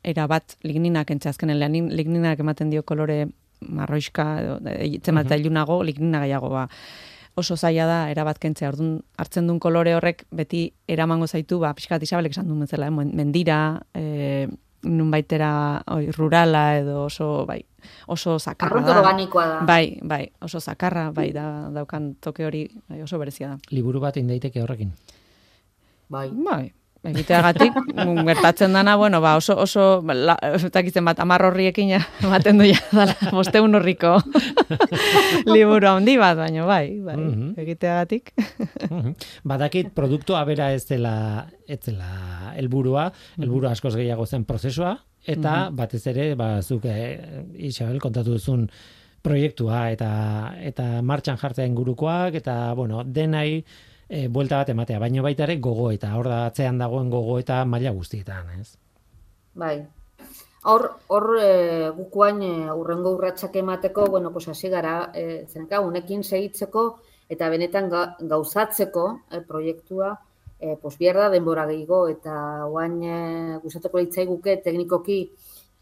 [0.05, 1.59] era bat ligninak entze azkenen
[1.91, 3.27] ligninak ematen dio kolore
[3.61, 4.25] marroiska,
[4.79, 6.69] etzen bat uh lignina gaiago ba
[7.39, 8.73] oso zaila da erabat kentzea.
[8.75, 12.91] Ordun hartzen duen kolore horrek beti eramango zaitu, ba pixkat Isabelek esan duen bezala, eh?
[12.91, 13.61] mendira,
[13.95, 14.49] eh
[14.87, 17.59] nun baitera oi, rurala edo oso bai
[18.07, 18.99] oso zakarra da.
[19.01, 19.61] organikoa da.
[19.67, 23.59] Bai, bai, oso zakarra, bai da daukan toke hori bai, oso berezia da.
[23.75, 24.93] Liburu bat indaiteke horrekin.
[26.09, 26.29] Bai.
[26.31, 26.73] Bai,
[27.07, 27.73] egiteagatik
[28.27, 30.03] gertatzen dana bueno ba oso oso
[30.67, 34.19] etakitzen bat 10 horriekin ematen du ja dala 500 horriko
[35.55, 37.53] liburu handi bat baina bai bai mm -hmm.
[37.59, 38.33] egiteagatik
[38.91, 39.15] mhm.
[39.45, 43.43] badakit produktu abera ez dela ez dela helburua mhm.
[43.43, 48.69] helburu askoz gehiago zen prozesua eta mm batez ere ba zuk eh, Isabel kontatu duzun
[49.23, 50.11] proiektua eta
[50.61, 53.65] eta martxan jartzea ingurukoak eta bueno denai
[54.09, 57.65] e, buelta bat ematea, baino baita ere gogo eta hor da atzean dagoen gogo eta
[57.65, 58.77] maila guztietan, ez?
[59.55, 59.77] Bai.
[60.69, 61.51] Hor, hor e,
[61.97, 66.89] gukuain e, urrengo urratsak emateko, bueno, pues hasi gara, e, zenka, unekin segitzeko
[67.29, 70.17] eta benetan gauzatzeko e, proiektua,
[70.59, 75.21] e, pues bierda denbora gehiago eta guain e, gustatuko guke teknikoki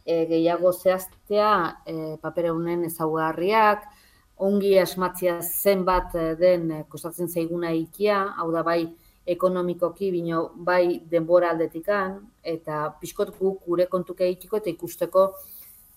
[0.05, 3.89] e, gehiago zehaztea e, papera honen ezaugarriak,
[4.37, 8.83] ongi asmatzia zenbat den kostatzen zaiguna ikia, hau da bai,
[9.27, 15.25] ekonomikoki bino bai denbora aldetikan eta pixkot guk gure kontuke egiteko eta ikusteko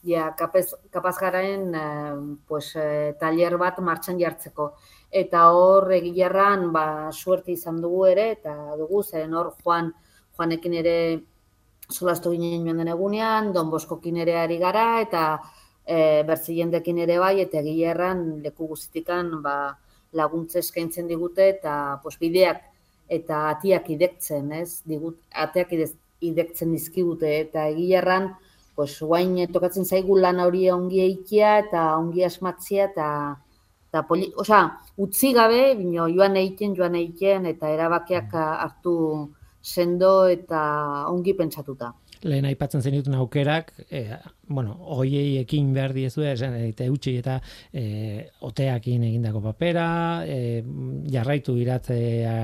[0.04, 2.16] ja kapaz, kapaz garaen eh,
[2.48, 4.72] pues, eh, taller bat martxan jartzeko.
[5.12, 9.92] Eta hor egilarran ba, suerte izan dugu ere eta dugu zen hor joan
[10.38, 10.96] joanekin ere
[11.90, 15.24] solastu ginen joan den egunean, Don Boskokin ere ari gara eta
[15.90, 19.56] e, bertzi jendekin ere bai eta egilarran leku guztikan ba,
[20.14, 21.74] laguntze eskaintzen digute eta
[22.04, 22.62] pues, bideak
[23.10, 24.84] eta atiak idektzen, ez?
[24.86, 25.74] Digut, ateak
[26.22, 28.30] idektzen dizkigute eta egilarran,
[28.78, 33.08] pues guain tokatzen zaigu lan hori ongi eikia eta ongi asmatzia eta
[33.90, 34.62] eta poli, osea,
[35.02, 38.94] utzi gabe, bino joan egiten, joan egiten eta erabakiak hartu
[39.66, 40.62] sendo eta
[41.10, 41.90] ongi pentsatuta
[42.28, 47.38] lehen aipatzen zen dituen aukerak, e, bueno, hoiei ekin behar diezu, esan, eta eutxi eta
[47.72, 49.88] e, oteakin egindako papera,
[50.28, 50.64] e,
[51.12, 52.36] jarraitu iratzea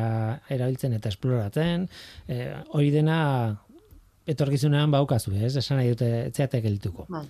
[0.56, 1.88] erabiltzen eta esploratzen,
[2.28, 2.42] e,
[2.78, 3.20] hori dena
[4.26, 5.56] etorkizunean baukazu, ez?
[5.60, 7.10] Esan nahi dute, etzeatek geldituko.
[7.10, 7.26] Bai.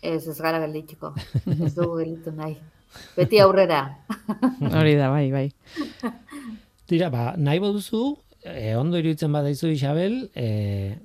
[0.00, 1.12] Ez, ez gara geldituko.
[1.66, 2.56] ez dugu gelditu nahi.
[3.14, 3.82] Beti aurrera.
[4.80, 5.46] hori da, bai, bai.
[6.90, 10.96] Tira, ba, nahi boduzu, e, ondo iruditzen badaizu Isabel, e,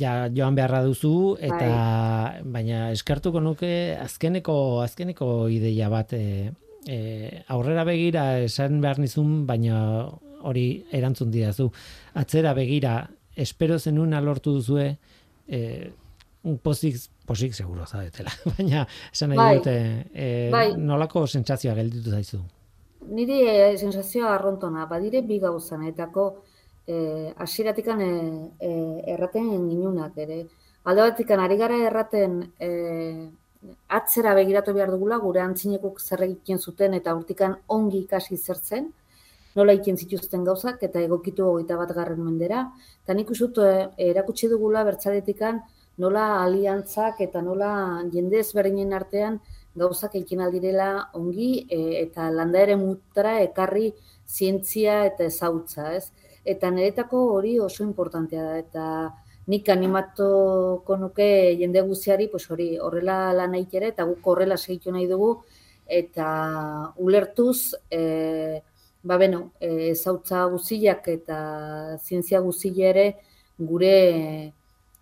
[0.00, 2.42] ja joan beharra duzu eta bai.
[2.56, 6.52] baina eskartuko nuke azkeneko azkeneko ideia bat e,
[6.88, 10.08] e, aurrera begira esan behar nizun, baina
[10.40, 11.68] hori erantzun didazu.
[12.16, 13.02] Atzera begira
[13.36, 14.94] espero zenun alortu duzue
[15.46, 15.90] e,
[16.42, 16.96] un posik,
[17.28, 19.58] posik seguro zabetela, baina esan nahi bai.
[19.58, 19.76] dute
[20.14, 20.70] e, bai.
[20.78, 22.40] nolako sentsazioa gelditu zaizu.
[23.10, 26.49] Niri e, sentsazioa arrontona, badire bi gauzanetako, eh
[26.86, 27.32] eh,
[28.60, 30.46] eh erraten ginunak ere.
[30.84, 33.28] Alde batikan ari gara erraten eh
[33.88, 38.88] atzera begiratu behar dugula gure antzinekuk zer egiten zuten eta urtikan ongi ikasi zertzen
[39.58, 42.64] nola egiten zituzten gauzak eta egokitu hogeita bat garren mendera.
[43.04, 43.70] Eta nik usut e,
[44.10, 45.60] erakutsi dugula bertzadetikan
[46.02, 47.72] nola aliantzak eta nola
[48.12, 49.40] jende ezberdinen artean
[49.80, 53.90] gauzak egiten aldirela ongi e, eta landaere mutara ekarri
[54.26, 56.06] zientzia eta ezautza, ez?
[56.44, 58.86] Eta niretako hori oso importantea da eta
[59.46, 65.06] nik animatuko nuke jende guztiari pues hori horrela lan ere eta guk horrela segitu nahi
[65.06, 65.42] dugu
[65.86, 68.62] eta ulertuz e,
[69.02, 73.06] ba beno e, zautza guztiak eta zientzia guztia ere
[73.58, 74.52] gure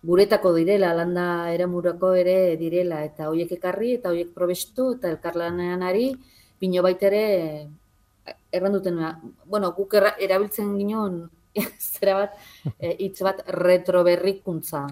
[0.03, 6.13] guretako direla landa eramurako ere direla eta hoiek ekarri eta hoiek probestu eta elkarlanean ari
[6.59, 7.69] bino baitere
[8.51, 8.99] erranduten,
[9.45, 11.21] bueno, guk erabiltzen ginen
[11.79, 12.35] zera bat,
[12.77, 14.83] e, hitz bat retroberrikuntza.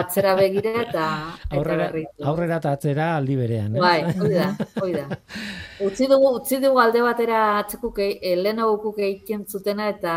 [0.00, 1.06] atzera begira eta,
[1.50, 1.88] aurrera,
[2.30, 3.76] aurrera eta atzera aldi berean.
[3.76, 3.80] Eh?
[3.80, 4.50] Bai, hoi da,
[4.82, 5.06] hoi da.
[5.86, 10.14] Utzi dugu, utzi dugu alde batera atzekuk, e, lehena gukuk egiten zutena eta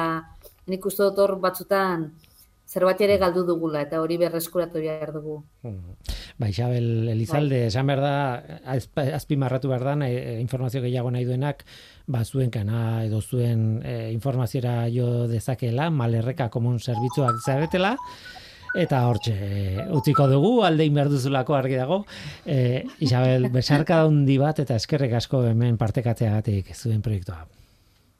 [0.71, 2.11] nik uste dut hor batzutan
[2.71, 5.41] zerbait ere galdu dugula eta hori berreskuratu behar dugu.
[5.65, 5.97] Hmm.
[6.39, 7.67] Ba, Isabel Elizalde, bai.
[7.67, 8.13] esan behar da,
[9.17, 11.65] azpimarratu behar da, e, informazio gehiago nahi duenak,
[12.07, 17.95] ba, zuen kana edo zuen e, informaziora jo dezakela, malerreka komun zerbitzuak zaretela,
[18.75, 19.35] eta hortxe,
[19.91, 22.03] utziko dugu, alde inberduzulako argi dago.
[22.45, 27.45] E, Isabel, besarka daundi bat eta eskerrek asko hemen partekatzeagatik zuen proiektua.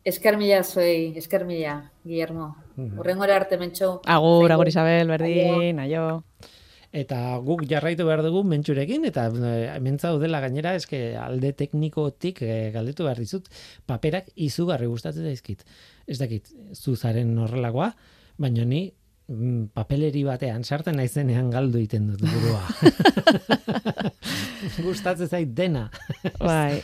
[0.04, 2.56] Esker mila zuei, esker mila, Guillermo.
[2.98, 4.00] Horrengora arte mentxo.
[4.10, 6.24] Agur, agur Isabel, berdin, aio.
[6.92, 12.72] Eta guk jarraitu behar dugu mentxurekin, eta eh, hemen dela gainera, eske alde teknikotik e,
[12.74, 13.48] galdetu behar dizut,
[13.88, 15.64] paperak izugarri gustatzen daizkit.
[16.08, 17.94] Ez dakit, zuzaren horrelakoa,
[18.38, 18.90] baina ni
[19.32, 22.64] Mm, papeleri batean sartzen naizenean galdu egiten dut burua.
[24.86, 25.86] Gustatzen zait dena.
[26.40, 26.82] bai.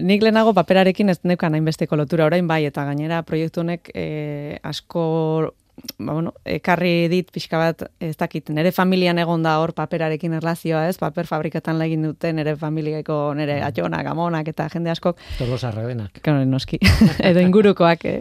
[0.00, 5.02] nik lehenago paperarekin ez neukan hainbesteko lotura orain bai eta gainera proiektu honek eh, asko
[5.98, 10.86] ba, bueno, ekarri dit pixka bat, ez dakit, nere familian egon da hor paperarekin erlazioa,
[10.88, 10.98] ez?
[11.00, 13.68] Paper fabrikatan legin dute nere familiako, nere mm.
[13.68, 15.20] atxonak, amonak eta jende askok.
[15.38, 16.20] Tolosarra denak.
[16.46, 16.78] noski,
[17.30, 18.04] edo ingurukoak.
[18.04, 18.20] Eh?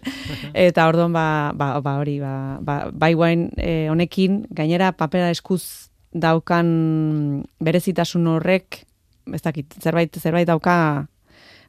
[0.53, 5.89] Eta ordon ba, ba, ba, hori, ba, ba, bai guain eh, honekin, gainera papera eskuz
[6.13, 8.83] daukan berezitasun horrek,
[9.33, 11.07] ez dakit, zerbait, zerbait dauka,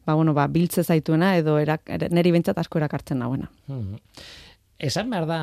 [0.07, 3.51] ba, bueno, ba, biltze zaituena, edo erak, neri bentsat asko erakartzen nauena.
[3.69, 3.99] Mm
[4.79, 5.39] esan behar da,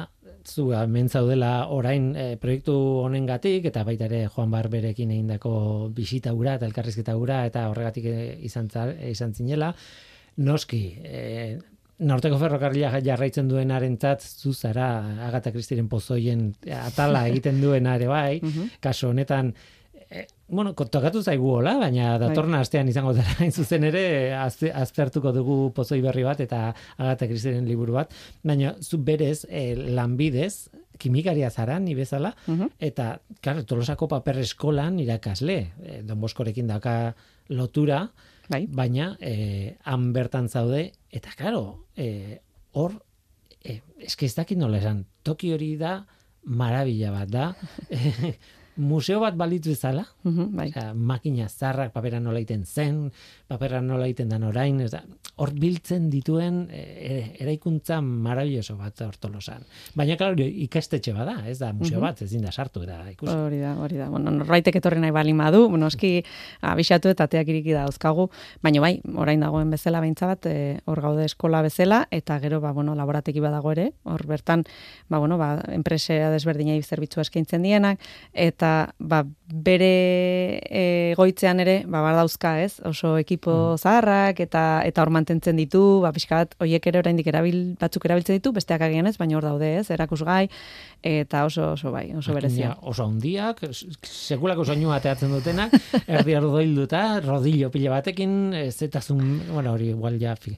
[0.48, 6.56] zu hemen zaudela orain e, proiektu honengatik eta baita ere Juan Barberekin egindako bisita ura
[6.60, 8.70] eta elkarrizketa ura eta horregatik eh, izan,
[9.10, 9.74] izan zinela.
[10.38, 11.58] Noski, e,
[12.06, 14.90] Norteko ferrokarrila jarraitzen duen arentzat, zu zara
[15.30, 16.50] Agata Kristiren pozoien
[16.82, 18.42] atala egiten duen are bai,
[18.86, 19.54] kaso honetan,
[20.48, 22.28] bueno, tokatu zaigu hola, baina bai.
[22.28, 24.06] datorna astean izango dara hain zuzen ere,
[24.36, 30.70] aztertuko dugu pozoi berri bat eta Agata Kristiren liburu bat, baina zu berez, e, lanbidez,
[31.02, 32.76] kimikaria zara, ni bezala, mhm.
[32.80, 37.16] eta, klar, tolosako paper eskolan irakasle, e, Don Boskorekin daka
[37.50, 38.06] lotura,
[38.50, 38.66] bai.
[38.68, 42.40] baina eh, han bertan zaude, eta karo, eh,
[42.74, 42.96] hor,
[43.64, 46.00] eh, eske ez dakit nola esan, toki hori da,
[46.46, 47.50] marabila bat da,
[48.78, 50.70] museo bat balitu ezala, mm bai.
[50.96, 53.12] makina zarrak, papera nola iten zen,
[53.48, 55.02] papera nola iten dan orain, ez da,
[55.38, 59.64] hor biltzen dituen e, eraikuntza marabilloso bat hortolosan.
[59.96, 63.32] Baina, klaro, ikastetxe bada, ez da, museo bat, ez da sartu, da, ikusi.
[63.32, 64.10] Hori da, hori da.
[64.12, 66.20] Bueno, norbaitek etorri nahi bali madu, bueno, eski,
[66.62, 68.30] abixatu eta teak iriki da uzkagu,
[68.64, 72.74] baina bai, orain dagoen bezala beintza bat, e, hor gaude eskola bezala, eta gero, ba,
[72.76, 74.66] bueno, laborateki badago ere, hor bertan,
[75.10, 81.76] ba, bueno, ba, enpresea desberdinai zerbitzua eskaintzen dienak, eta eta ba, bere e, goitzean ere
[81.88, 82.80] ba badauzka, ez?
[82.86, 83.78] Oso ekipo mm.
[83.78, 88.54] zaharrak eta eta hor mantentzen ditu, ba pixkat hoiek ere oraindik erabil batzuk erabiltzen ditu,
[88.56, 89.90] besteak agian ez, baina hor daude, ez?
[89.94, 90.48] Erakusgai
[91.06, 92.74] eta oso oso bai, oso berezia.
[92.82, 93.62] Oso handiak,
[94.10, 95.76] sekulako soinu ateatzen dutenak,
[96.18, 100.56] erdi ardoilduta, rodillo pile batekin, zetazun, bueno, hori igual ja fi.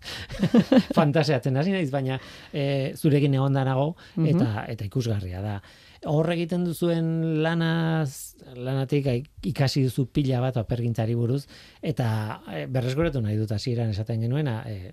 [0.98, 2.22] Fantasiatzen hasi naiz, baina
[2.54, 4.32] e, zurekin egonda nago mhm.
[4.32, 5.60] eta eta ikusgarria da
[6.06, 9.08] hor egiten duzuen lanaz, lanatik
[9.50, 11.46] ikasi duzu pila bat apergintzari buruz,
[11.82, 12.08] eta
[12.52, 14.92] e, berresgoretu nahi dut hasieran esaten genuena, e,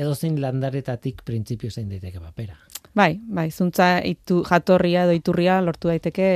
[0.00, 2.56] edozein landaretatik printzipio zein daiteke papera.
[2.96, 6.30] Bai, bai, zuntza itu, jatorria edo iturria lortu daiteke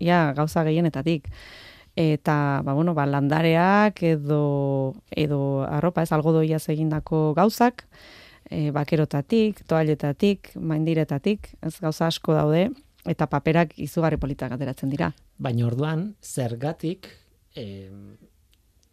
[0.00, 1.30] ja, gauza gehienetatik.
[1.96, 7.86] Eta, ba, bueno, ba, landareak edo, edo arropa, ez algodoia egindako gauzak,
[8.50, 12.68] e, bakerotatik, toaletatik, maindiretatik, ez gauza asko daude,
[13.06, 15.12] eta paperak izugarri politak ateratzen dira.
[15.38, 17.08] Baina orduan, zergatik
[17.56, 17.90] eh,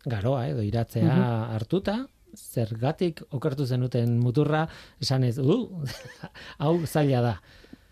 [0.06, 1.56] garoa edo iratzea mhm.
[1.58, 1.98] hartuta,
[2.34, 4.66] zergatik okertu zenuten muturra,
[5.02, 5.70] esan ez, uh,
[6.64, 7.36] hau zaila da.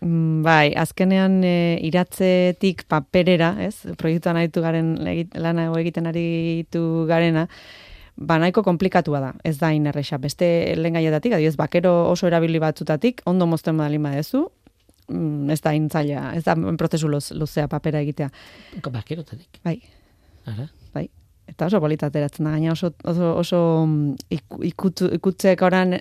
[0.02, 3.76] Mm, bai, azkenean e, iratzetik paperera, ez?
[3.98, 4.96] Proiektuan aritu garen
[5.38, 7.46] lana egiten aritu garena,
[8.16, 10.18] ba nahiko komplikatua da, ez da inerresa.
[10.18, 14.48] Beste lehen gaietatik, adioz, bakero oso erabili batzutatik, ondo mozten badalin badezu,
[15.08, 18.30] mm, ez da intzaila, ez da prozesu luzea papera egitea.
[18.90, 19.60] Bakerotatik.
[19.64, 19.78] Bai.
[20.50, 20.68] Ara?
[21.46, 21.52] Bai.
[21.52, 25.94] Eta oso polita ateratzen da, gaina oso, oso, oso mm, oran,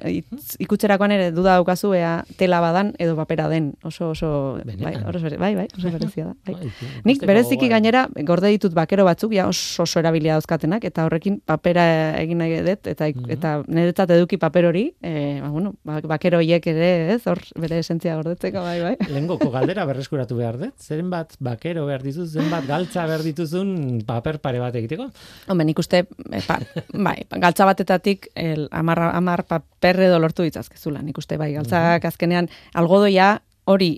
[0.59, 3.73] ikutzerakoan ere duda daukazu ea tela badan edo papera den.
[3.83, 6.35] Oso, oso, bai, oso, bai, bai, oso berezia da.
[6.45, 6.55] Bai.
[6.55, 11.41] bai Nik bereziki gainera, gorde ditut bakero batzuk, ja oso, oso erabilia dauzkatenak, eta horrekin
[11.45, 11.85] papera
[12.21, 13.31] egin nahi dut, eta, mm -hmm.
[13.35, 17.79] eta niretzat eduki paper hori, e, ba, bueno, ba, bakero hiek ere, ez, hor, bere
[17.79, 18.95] esentzia gordetzeko, bai, bai.
[19.15, 24.01] Lengoko galdera berreskuratu behar dut, zeren bat bakero behar dituz, zen bat galtza behar dituzun
[24.05, 25.09] paper pare bat egiteko?
[25.47, 26.59] Hombre, nik uste, e, pa,
[27.07, 33.35] bai, galtza batetatik el, amar, amar paperre dolortu ditzazkezula, nik uste, bai, galtzak azkenean, algodoia
[33.69, 33.95] hori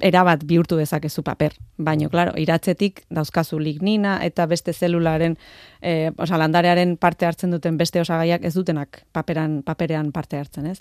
[0.00, 1.54] erabat bihurtu dezakezu paper.
[1.76, 5.36] Baino, claro, iratzetik dauzkazu lignina eta beste zelularen,
[5.82, 10.78] e, oza, landarearen parte hartzen duten beste osagaiak ez dutenak paperan, paperean parte hartzen, ez?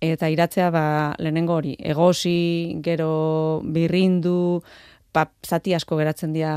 [0.00, 0.84] Eta iratzea, ba,
[1.18, 4.62] lehenengo hori, egosi, gero birrindu,
[5.12, 6.52] pa, zati asko geratzen dira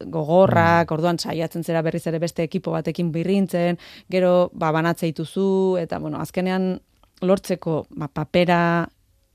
[0.00, 0.94] gogorrak, mm.
[0.94, 3.80] orduan saiatzen zera berriz ere beste ekipo batekin birrintzen,
[4.12, 6.76] gero ba, banatze dituzu, eta bueno, azkenean
[7.24, 8.60] lortzeko ba, papera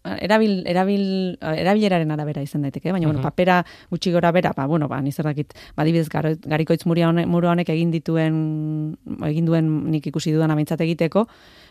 [0.04, 1.04] erabil, erabil,
[1.42, 5.86] erabileraren arabera izan daiteke, baina bueno, papera gutxi gora bera, ba, bueno, ba, nizerdakit, ba,
[5.86, 8.98] dibidez, garikoitz muru honek egin dituen,
[9.30, 11.28] egin duen nik ikusi dudan amintzat egiteko,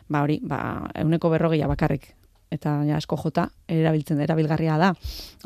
[0.08, 2.14] ba, hori, ba, euneko berrogeia bakarrik
[2.50, 4.94] eta ja asko jota erabiltzen erabilgarria da.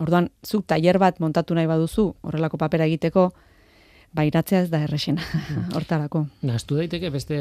[0.00, 3.30] Orduan, zuk tailer bat montatu nahi baduzu horrelako papera egiteko,
[4.14, 5.22] bairatzea ez da errexena
[5.76, 6.24] hortarako.
[6.46, 7.36] Nastu daiteke beste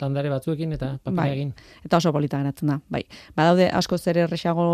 [0.00, 1.30] landare batzuekin eta papera bai.
[1.34, 1.52] egin.
[1.86, 3.02] Eta oso polita geratzen da, bai.
[3.36, 4.66] Badaude asko zer errexago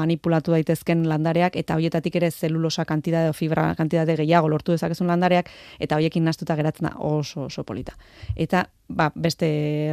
[0.00, 5.50] manipulatu daitezken landareak eta hoietatik ere zelulosa kantitate edo fibra kantitate gehiago lortu dezakezun landareak
[5.78, 7.96] eta hoiekin nastuta geratzen da oso oso polita.
[8.36, 9.50] Eta ba, beste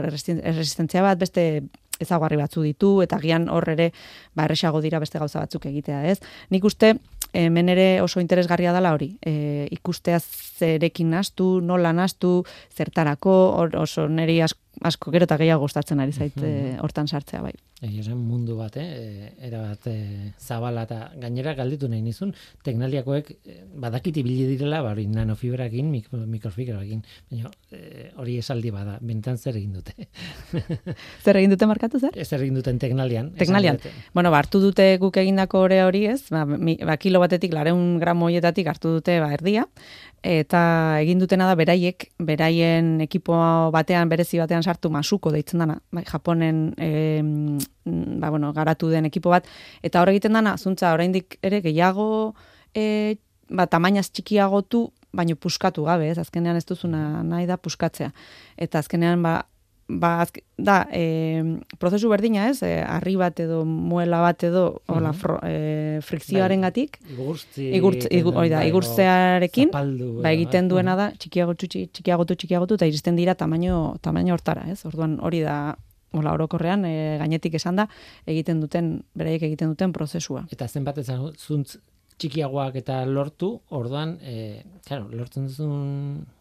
[0.07, 1.67] resistentzia bat, beste
[1.99, 3.91] ezagarri batzu ditu eta gian hor ere
[4.35, 6.19] ba erresago dira beste gauza batzuk egitea, ez?
[6.49, 6.95] Nik uste
[7.33, 9.11] hemen ere oso interesgarria dela hori.
[9.25, 12.43] E, ikustea zerekin nastu, nola nastu,
[12.75, 13.35] zertarako,
[13.81, 14.66] oso neri asko
[15.11, 17.53] gero eta gehiago gustatzen ari zait mm hortan sartzea bai.
[17.82, 19.34] Egia zen mundu bat, eh?
[19.45, 22.32] era bat eh, zabala eta gainera galditu nahi nizun,
[22.65, 25.91] teknaliakoek eh, badakiti ibili direla, bari nanofibrakin,
[26.34, 29.93] mikrofibrakin, baina eh, hori esaldi bada, bentan zer egin dute.
[31.25, 32.17] zer egin dute markatu zer?
[32.25, 33.30] Zer egin duten teknalian.
[33.38, 33.78] Teknalian.
[34.17, 37.99] Bueno, ba, hartu dute guk egindako ore hori ez, ba, mi, ba kilo batetik, lareun
[38.01, 39.67] gramo hoietatik hartu dute ba, erdia,
[40.24, 40.61] eta
[41.01, 43.38] egin dutena da beraiek, beraien ekipo
[43.74, 47.22] batean, berezi batean sartu masuko deitzen dana, bai, Japonen e,
[47.86, 49.47] ba, bueno, garatu den ekipo bat,
[49.84, 52.34] eta hor egiten dana, zuntza oraindik ere gehiago
[52.74, 53.18] e,
[53.49, 54.88] ba, tamainaz txikiagotu,
[55.18, 58.11] baino puskatu gabe, ez, azkenean ez duzuna nahi da puskatzea.
[58.57, 59.41] Eta azkenean, ba,
[59.88, 65.13] ba, azke, da, e, prozesu berdina ez, e, arri bat edo muela bat edo hola,
[65.15, 66.99] fro, e, frikzioaren gatik,
[68.67, 74.83] igurtzearekin, ba, egiten duena da, txikiagotu, txikiagotu, txikiagotu, eta iristen dira tamaino, tamaino hortara, ez,
[74.89, 75.75] orduan hori da,
[76.15, 77.83] Ola, orokorrean, e, gainetik esan da,
[78.31, 80.45] egiten duten, beraiek egiten duten prozesua.
[80.55, 81.75] Eta zenbat ezan, zuntz
[82.21, 86.36] txikiagoak eta lortu, orduan, e, claro, lortzen duzun eh,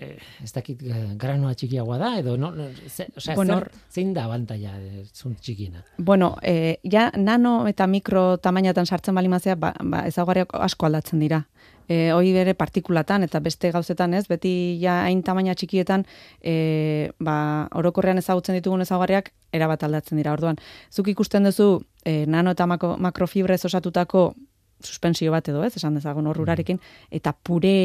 [0.00, 2.52] ez dakit eh, granoa txikiagoa da, edo no,
[2.88, 4.74] ze, o sea, bueno, zer, zein da abantaia
[5.12, 5.84] zun txikina?
[5.98, 11.46] Bueno, eh, ja nano eta mikro tamainatan sartzen balimazea, ba, ba, ezagarriak asko aldatzen dira.
[11.86, 14.50] E, hoi bere partikulatan eta beste gauzetan ez, beti
[14.82, 16.02] ja hain tamaina txikietan
[16.42, 17.36] e, ba,
[17.78, 20.34] orokorrean ezagutzen ditugun ezagarriak erabat aldatzen dira.
[20.34, 20.58] Orduan,
[20.90, 24.32] zuk ikusten duzu e, nano eta makro, makrofibrez osatutako
[24.82, 26.82] suspensio bat edo ez, esan dezagun horrurarekin,
[27.14, 27.76] eta pure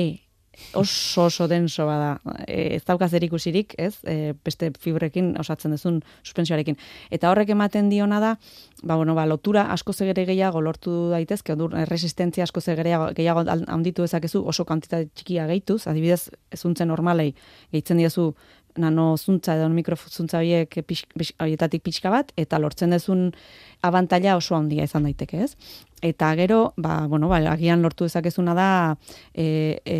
[0.73, 2.19] oso oso denso bada.
[2.47, 3.95] E, ez daukaz ikusirik, ez?
[4.03, 6.77] E, beste fibrekin osatzen duzun suspensioarekin.
[7.11, 8.35] Eta horrek ematen diona da,
[8.83, 14.03] ba, bueno, ba, lotura asko zegere gehiago lortu daitezke, odur, resistentzia asko zegere gehiago handitu
[14.03, 17.33] ezakezu oso kantitate txikia gehituz, adibidez, ezuntzen normalei
[17.71, 18.33] gehitzen diazu
[18.77, 20.77] nano zuntza edo mikrozuntza horiek
[21.39, 23.29] horietatik pixka bat, eta lortzen dezun
[23.81, 25.55] abantaila oso handia izan daiteke, ez?
[26.01, 28.69] Eta gero, ba, bueno, ba, agian lortu dezakezuna da,
[29.33, 29.97] e, e,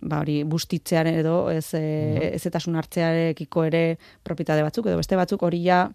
[0.00, 3.84] ba, hori, bustitzearen edo, ez, e, ez eta hartzearekiko ere
[4.22, 5.88] propietate batzuk, edo beste batzuk hori ja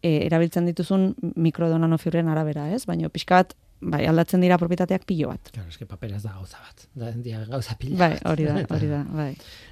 [0.00, 2.84] e, erabiltzen dituzun mikrodonanofibren arabera, ez?
[2.88, 5.52] Baina pixka bat, bai, aldatzen dira propietateak pilo bat.
[5.54, 6.88] Claro, eske paperaz da gauza bat.
[6.94, 9.30] Da, dia gauza pila bai, hori da, hori da, bai.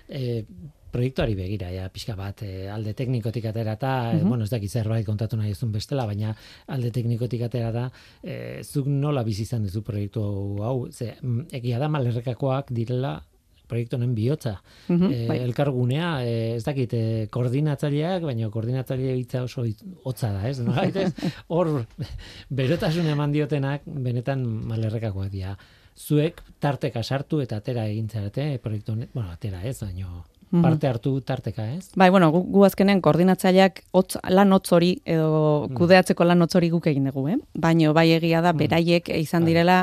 [0.09, 0.45] e,
[0.93, 4.29] proiektuari begira, ja, pixka bat, e, alde teknikotik atera eta, mm -hmm.
[4.29, 6.35] bueno, ez dakit zerbait kontatu nahi ezun bestela, baina
[6.67, 7.91] alde teknikotik atera da,
[8.23, 10.23] e, zuk nola bizi izan duzu proiektu
[10.63, 13.23] hau, ze, mm, egia da malerrekakoak direla
[13.73, 14.61] proiektu honen bihotza.
[14.89, 19.65] Mm -hmm, elkargunea, e, ez dakit, e, koordinatzaileak, baina koordinatzaile hitza oso
[20.05, 20.59] hotza da, ez?
[20.61, 20.75] No,
[21.55, 21.87] hor,
[22.51, 25.57] berotasun eman diotenak, benetan malerrekakoak dira.
[25.97, 30.23] Zuek tarteka sartu eta atera egintzarete proiektu honen, bueno, atera ez, baina.
[30.61, 31.89] Parte hartu tarteka, ez?
[31.97, 35.79] Bai, bueno, gu, gu azkenen koordinatzaileak hotz, lan hotz hori edo mm.
[35.79, 37.39] kudeatzeko lan hotz hori guk egin dugu, eh?
[37.55, 38.65] Baino bai egia da mm.
[38.65, 39.53] beraiek izan bai.
[39.53, 39.79] direla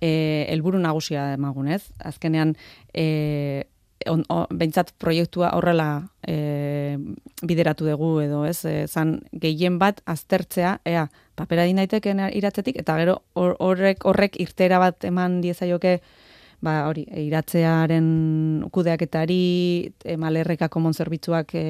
[0.00, 1.82] eh helburu nagusia emagun, ez?
[2.00, 2.56] Azkenean
[2.94, 3.64] eh
[4.10, 6.96] on, behintzat proiektua horrela e,
[7.46, 11.06] bideratu dugu edo ez, e, zan gehien bat aztertzea, ea,
[11.38, 15.98] papera dinaiteken iratzetik, eta gero horrek horrek irtera bat eman diezaioke
[16.64, 18.06] ba, hori, iratzearen
[18.72, 19.38] kudeaketari,
[20.04, 21.64] e, malerrekako zerbitzuak e,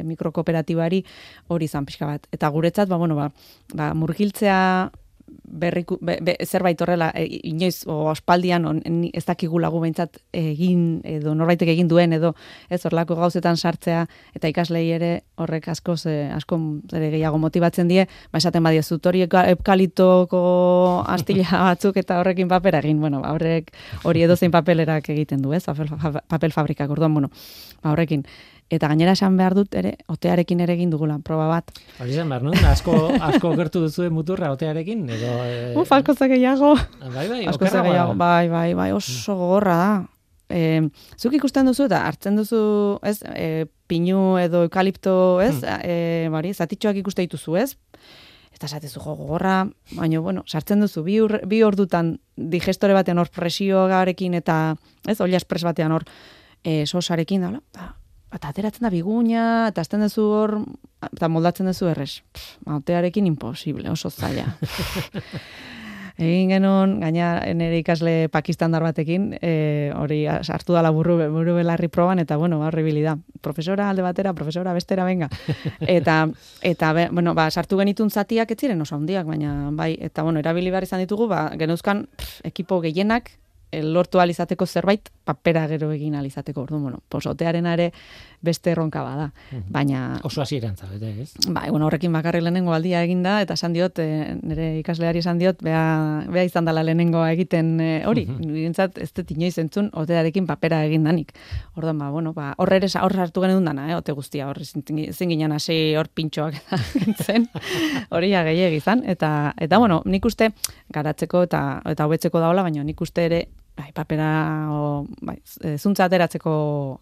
[0.00, 1.04] e, mikrokooperatibari,
[1.48, 2.28] hori izan pixka bat.
[2.32, 3.30] Eta guretzat, ba, bueno, ba,
[3.74, 4.90] ba, murgiltzea
[5.26, 11.00] berriku, be, be, zerbait horrela e, inoiz o aspaldian on, ez dakigu lagu behintzat egin
[11.06, 12.34] edo norbaitek egin duen edo
[12.68, 14.04] ez horlako gauzetan sartzea
[14.34, 16.58] eta ikaslei ere horrek asko ze, asko
[16.92, 20.42] ere gehiago motibatzen die ba esaten badia zutori epkalitoko
[21.06, 23.00] astilla batzuk eta horrekin papera egin.
[23.00, 23.72] Bueno ba horrek
[24.04, 25.64] hori edo zein papelerak egiten du ez?
[25.64, 25.88] Papel,
[26.28, 27.30] papel fabrikak orduan bueno
[27.82, 28.24] ba horrekin
[28.72, 31.68] Eta gainera esan behar dut ere, otearekin ere egin dugula, proba bat.
[32.00, 32.54] Hori esan behar, no?
[32.70, 32.94] Asko,
[33.28, 35.32] asko gertu duzu muturra otearekin, edo...
[35.44, 35.58] E...
[35.76, 36.72] Uf, asko gehiago.
[37.04, 39.88] Bai, bai, asko gehiago, bai, bai, bai, oso gogorra da.
[40.48, 40.80] E,
[41.18, 42.60] zuk ikusten duzu eta hartzen duzu,
[43.04, 45.80] ez, e, pinu edo eukalipto, ez, hmm.
[45.84, 47.74] e, bari, zatitxoak ikuste dituzu, ez?
[48.54, 49.64] Eta zatezu jo gogorra,
[49.96, 54.76] baina, bueno, sartzen duzu, bi, ur, bi ordutan digestore batean hor presio garekin eta,
[55.08, 56.06] ez, olia espres batean hor,
[56.62, 57.90] e, sosarekin, da,
[58.34, 60.56] eta ateratzen da biguña, eta azten duzu hor,
[61.10, 62.22] eta moldatzen duzu errez.
[62.66, 64.50] Mautearekin imposible, oso zaila.
[66.14, 72.20] Egin genuen, gaina nire ikasle pakistandar batekin, e, hori hartu dala burru, burru belarri proban,
[72.22, 73.16] eta bueno, horri da.
[73.42, 75.28] Profesora alde batera, profesora bestera, venga.
[75.80, 76.28] Eta,
[76.62, 80.70] eta bueno, ba, sartu genitun zatiak ez ziren oso handiak, baina bai, eta bueno, erabili
[80.70, 82.06] behar izan ditugu, ba, genuzkan
[82.44, 83.32] ekipo gehienak,
[83.82, 87.92] lortu alizateko zerbait papera gero egin alizateko ordu bueno posotearen ere
[88.44, 89.32] beste erronka bada.
[89.50, 89.72] Mhm.
[89.72, 90.20] Baina...
[90.22, 91.32] Oso hasieran zabete, ez?
[91.48, 95.62] Bai, bueno, horrekin bakarri lehenengo aldia eginda, eta esan diot, e, nire ikasleari esan diot,
[95.64, 98.26] bea, bea izan dela lehenengoa egiten e, hori.
[98.26, 99.00] Mm -hmm.
[99.02, 101.32] ez dut inoiz entzun, otearekin papera egindanik.
[101.74, 105.28] Ordan ba, bueno, ba, horre ere, horre hartu genuen dana, eh, ote guztia, horre zin
[105.30, 106.54] ginen hasi hor pintxoak
[107.26, 107.48] zen,
[108.10, 110.52] hori ja gehiagizan, eta, eta, bueno, nik uste,
[110.92, 113.46] garatzeko eta eta hobetzeko daola, baina nik uste ere
[113.76, 116.52] bai, papera o, bai, e, zuntza ateratzeko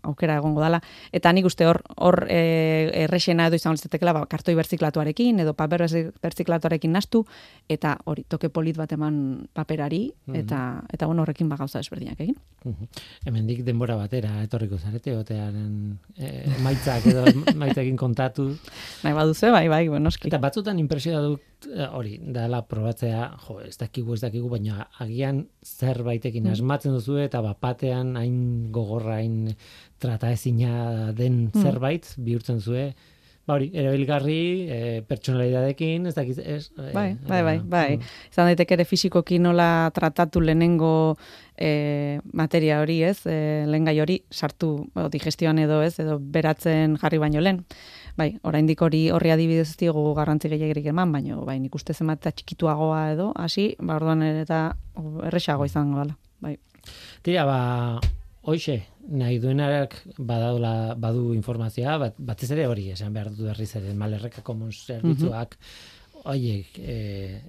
[0.09, 0.81] aukera egongo dala.
[1.13, 5.85] Eta nik uste hor, hor e, errexena edo izan litzatekeela ba, kartoi berziklatuarekin edo paper
[6.23, 7.25] berziklatuarekin nastu,
[7.69, 10.41] eta hori, toke polit bat eman paperari, mhm.
[10.45, 10.63] eta,
[10.93, 12.39] eta bueno, horrekin ba gauza desberdinak egin.
[12.65, 12.91] Mm
[13.27, 16.31] Hemendik denbora batera etorriko zarete, otearen e,
[16.65, 17.25] maitzak edo
[17.61, 18.49] maitzekin kontatu.
[19.05, 20.29] Nahi baduzu, bai, bai, buenoski.
[20.31, 21.52] Eta batzutan impresioa dut e,
[21.93, 26.59] hori, dela probatzea, jo, ez dakigu, ez dakigu, baina agian zerbaitekin mm.
[26.59, 28.37] asmatzen duzu eta bapatean hain
[28.75, 29.55] gogorra hain
[30.03, 31.63] trata ezina den mm.
[31.63, 32.93] zerbait bihurtzen zue
[33.47, 37.87] ba hori erabilgarri e, pertsonalidadekin ez dakiz ez e, bai bai bai bai.
[38.31, 41.17] izan daiteke ere fisikoki nola tratatu lehenengo
[41.59, 43.25] e, materia hori ez?
[43.27, 44.71] E, lehengai hori sartu
[45.11, 45.97] digestioan edo ez?
[46.03, 47.65] Edo beratzen jarri baino lehen
[48.17, 52.25] bai, oraindik hori horri adibidez ez digu garrantzi gehiagirik eman, baina bai, nik uste zenbat
[52.27, 54.65] txikituagoa edo, hasi, ba, orduan eta
[55.29, 56.57] erresago izango dela bai.
[57.23, 57.59] Tira, ba,
[58.43, 63.95] hoxe, nahi duenarak badaula, badu informazioa, bat, batez ere hori, esan behar dut berriz ere,
[63.99, 65.59] malerreka komun zerbitzuak,
[66.25, 66.95] Oiek, e,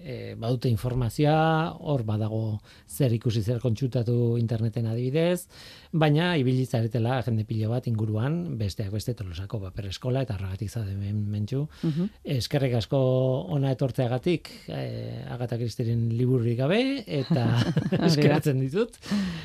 [0.01, 2.59] e, badute informazioa, hor badago
[2.89, 5.45] zer ikusi zer kontsultatu interneten adibidez,
[5.94, 10.96] baina ibili zaretela jende pilo bat inguruan, besteak beste tolosako paper eskola eta horregatik zade
[10.98, 11.68] mentxu.
[11.84, 12.98] Uh Eskerrik asko
[13.54, 14.82] ona etortzeagatik, e,
[15.30, 17.46] Agata Kristiren liburrik gabe, eta
[18.10, 18.98] eskeratzen ditut,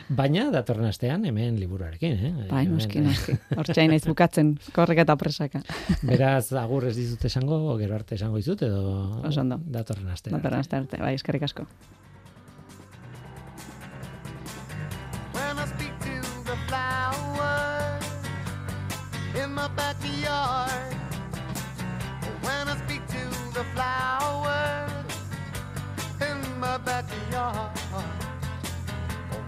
[0.08, 2.16] baina datorren astean hemen liburuarekin.
[2.16, 2.32] Eh?
[2.50, 3.36] Bai, noski, noski.
[3.56, 5.62] Hortzain ez bukatzen, korrek eta presaka.
[6.10, 8.82] Beraz, agur ez dizut esango, gero arte esango dizut, edo
[9.28, 9.60] Oso ondo.
[9.68, 10.32] Datorren aste.
[10.32, 11.68] Datorren aste arte, bai, eskerrik asko.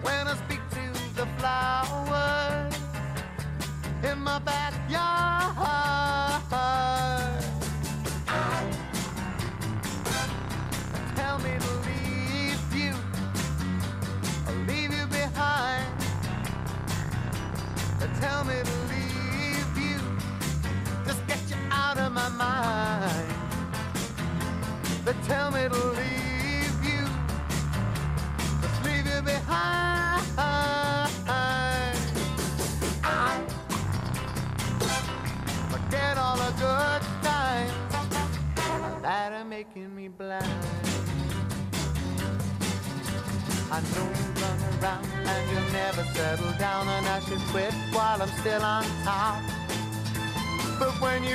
[0.02, 2.74] When I speak to the flowers
[4.02, 5.56] in my backyard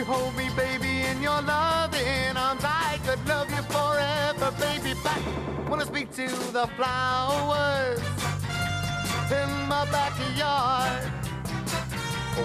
[0.05, 4.93] hold me, baby, in your loving arms, I could love you forever, baby.
[5.69, 7.99] When I speak to the flowers
[9.31, 11.03] in my backyard.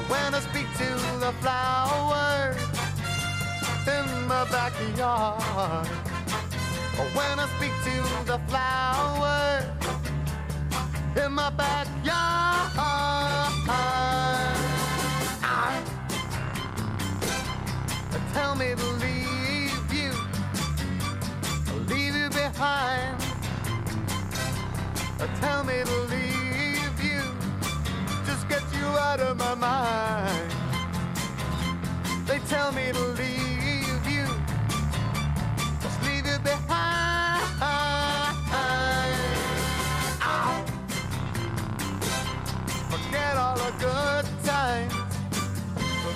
[0.08, 0.88] When I speak to
[1.20, 2.56] the flowers
[3.86, 5.86] in my backyard.
[7.14, 7.94] When I speak to
[8.24, 9.64] the flowers
[11.16, 11.89] in my backyard,
[18.60, 20.12] me to leave you,
[21.88, 23.18] leave you behind.
[25.40, 27.22] Tell me to leave you,
[28.26, 30.52] just get you out of my mind.
[32.26, 34.26] They tell me to leave you,
[35.80, 37.40] just leave you behind.
[42.90, 44.92] Forget all the good times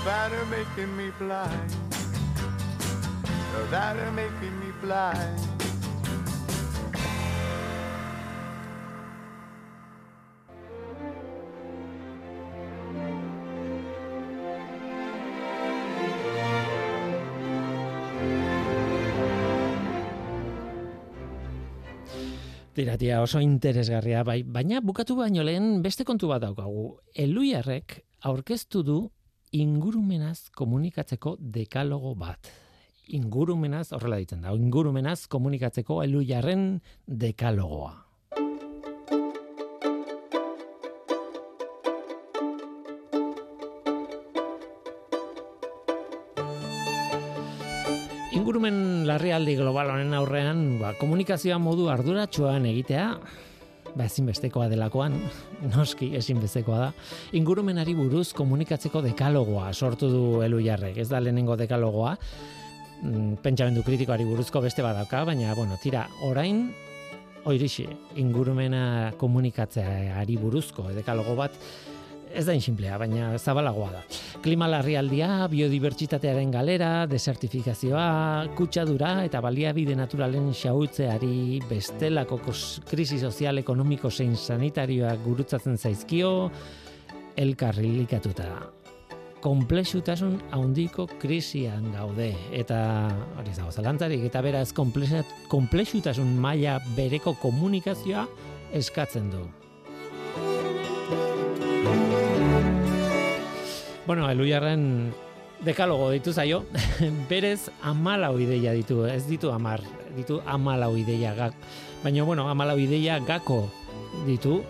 [0.04, 1.73] that are making me blind.
[3.74, 5.34] That are making me blind.
[22.74, 26.92] Tiratia oso interesgarria, bai, baina bukatu baino lehen beste kontu bat daukagu.
[27.10, 29.00] Eluiarrek aurkeztu du
[29.50, 32.54] ingurumenaz komunikatzeko dekalogo bat
[33.08, 37.92] ingurumenaz, horrela ditzen da, ingurumenaz komunikatzeko elu jarren dekalogoa.
[48.34, 53.06] Ingurumen larrialdi global honen aurrean, ba, komunikazioa modu arduratsuan egitea,
[53.94, 55.16] ba ezinbestekoa delakoan,
[55.74, 56.90] noski ezinbestekoa da.
[57.38, 62.16] Ingurumenari buruz komunikatzeko dekalogoa sortu du elu jarrek, ez da lehenengo dekalogoa,
[63.04, 66.66] mm, pentsamendu kritikoari buruzko beste badauka, baina, bueno, tira, orain,
[67.44, 67.86] oirixi,
[68.20, 71.58] ingurumena komunikatzeari buruzko dekalogo bat,
[72.34, 74.02] ez da inximplea, baina zabalagoa da.
[74.42, 78.06] Klima larrialdia, biodibertsitatearen galera, desertifikazioa,
[78.58, 82.40] kutsadura eta baliabide naturalen xautzeari bestelako
[82.90, 86.32] krisi sozial, ekonomiko zein sanitarioak gurutzatzen zaizkio,
[87.36, 88.50] elkarrilikatuta.
[89.44, 92.30] Komplexutasun haundiko krisian gaude.
[92.56, 92.78] Eta,
[93.36, 98.24] hori zago, zalantzarik, eta beraz, komplexutasun maila bereko komunikazioa
[98.72, 99.42] eskatzen du.
[104.06, 105.12] Bueno, eluiarren
[105.64, 106.62] dekalogo ditu zaio,
[107.30, 109.84] berez amalau ideia ditu, ez ditu amar,
[110.16, 111.52] ditu amalau ideia gak.
[112.00, 113.66] Baina, bueno, amalau ideia gako
[114.24, 114.62] ditu,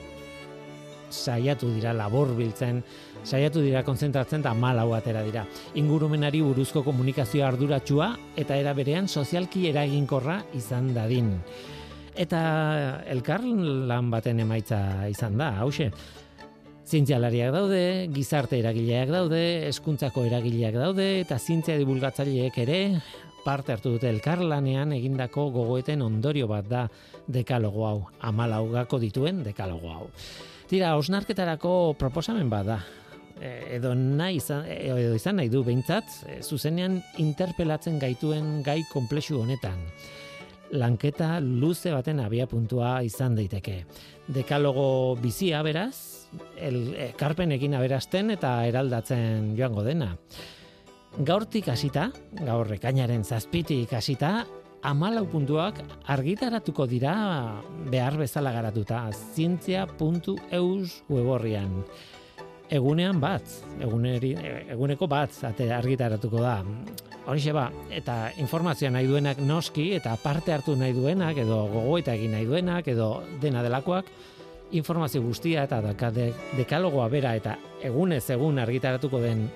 [1.15, 2.83] saiatu dira labor biltzen,
[3.25, 5.47] saiatu dira konzentratzen eta amalau atera dira.
[5.81, 11.33] Ingurumenari buruzko komunikazio arduratsua eta era berean sozialki eraginkorra izan dadin.
[12.15, 12.41] Eta
[13.11, 15.91] elkar lan baten emaitza izan da, hause.
[16.85, 19.41] Zientzialariak daude, gizarte eragileak daude,
[19.71, 22.81] eskuntzako eragileak daude, eta zientzia divulgatzaileek ere
[23.45, 26.87] parte hartu dute elkarlanean egindako gogoeten ondorio bat da
[27.29, 27.99] dekalogo hau,
[28.31, 30.09] amalaugako dituen dekalogo hau.
[30.75, 32.77] Tira, osnarketarako proposamen bat da,
[33.39, 38.81] e, edo, nahi izan, e, edo izan nahi du behintzat, e, zuzenean interpelatzen gaituen gai
[38.91, 39.79] komplexu honetan.
[40.75, 43.77] Lanketa luze baten abia puntua izan daiteke.
[44.35, 46.27] Dekalogo bizia beraz,
[46.59, 50.11] el ekarpenekin aberasten eta eraldatzen joango dena.
[51.23, 52.09] Gaurtik hasita,
[52.43, 54.41] gaur rekainaren zazpitik hasita,
[54.85, 55.81] amalau puntuak
[56.13, 57.15] argitaratuko dira
[57.91, 61.81] behar bezala garatuta zientzia.eus weborrian.
[62.75, 63.49] Egunean bat,
[63.85, 64.35] eguneri,
[64.73, 66.59] eguneko bat ate argitaratuko da.
[67.25, 72.37] Horixe ba, eta informazioa nahi duenak noski, eta parte hartu nahi duenak, edo gogoeta egin
[72.37, 73.09] nahi duenak, edo
[73.41, 74.11] dena delakoak,
[74.73, 75.81] informazio guztia eta
[76.11, 79.49] de, dekalogoa bera eta egunez egun argitaratuko den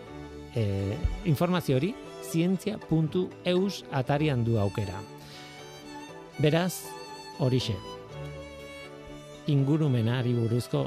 [0.55, 1.95] e, informazio hori
[2.31, 5.18] zientzia.eus atarian du aukera.
[6.39, 6.85] Beraz,
[7.43, 7.75] horixe.
[9.51, 10.85] Ingurumenari buruzko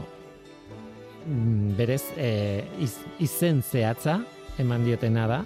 [1.27, 4.21] mm, berez e, iz, izen zehatza
[4.63, 5.41] eman diotena da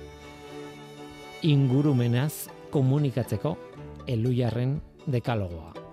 [1.41, 3.55] ingurumenaz komunikatzeko
[4.05, 4.77] elujarren
[5.07, 5.84] dekalogoa.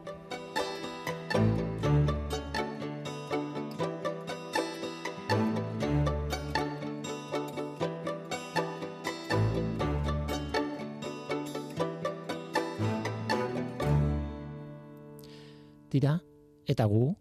[16.72, 17.12] Eta gu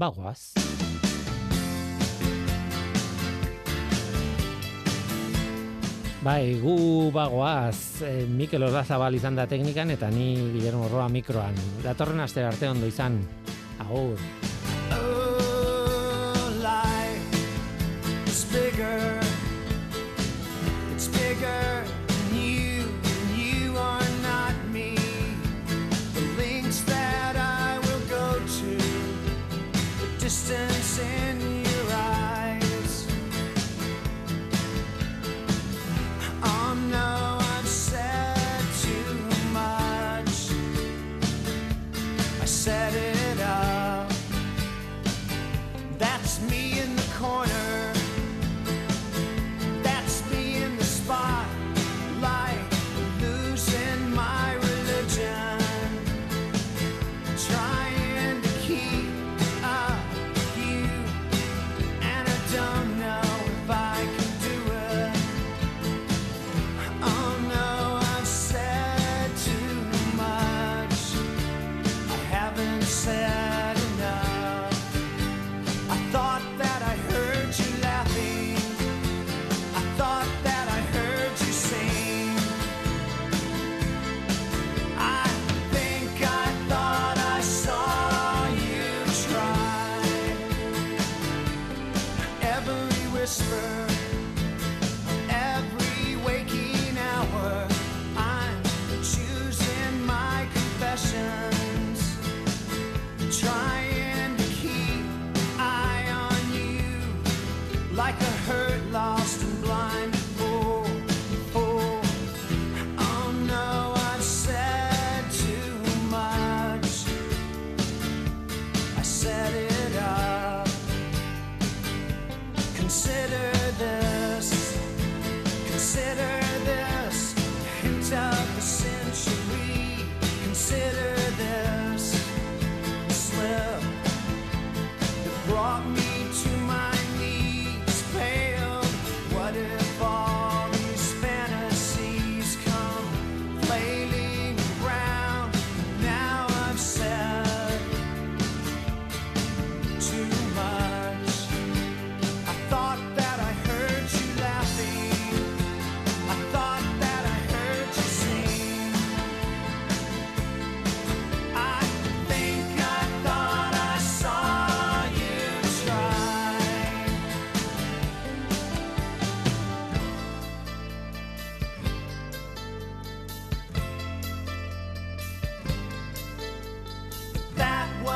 [0.00, 0.54] bagoaz.
[6.24, 11.60] Bai, gu bagoaz, e, Mikel Orzabal izan da teknikan eta ni Guillermo Roa mikroan.
[11.84, 13.20] Datorren aster arte ondo izan.
[13.84, 14.16] Agur.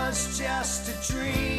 [0.08, 1.57] was just a dream.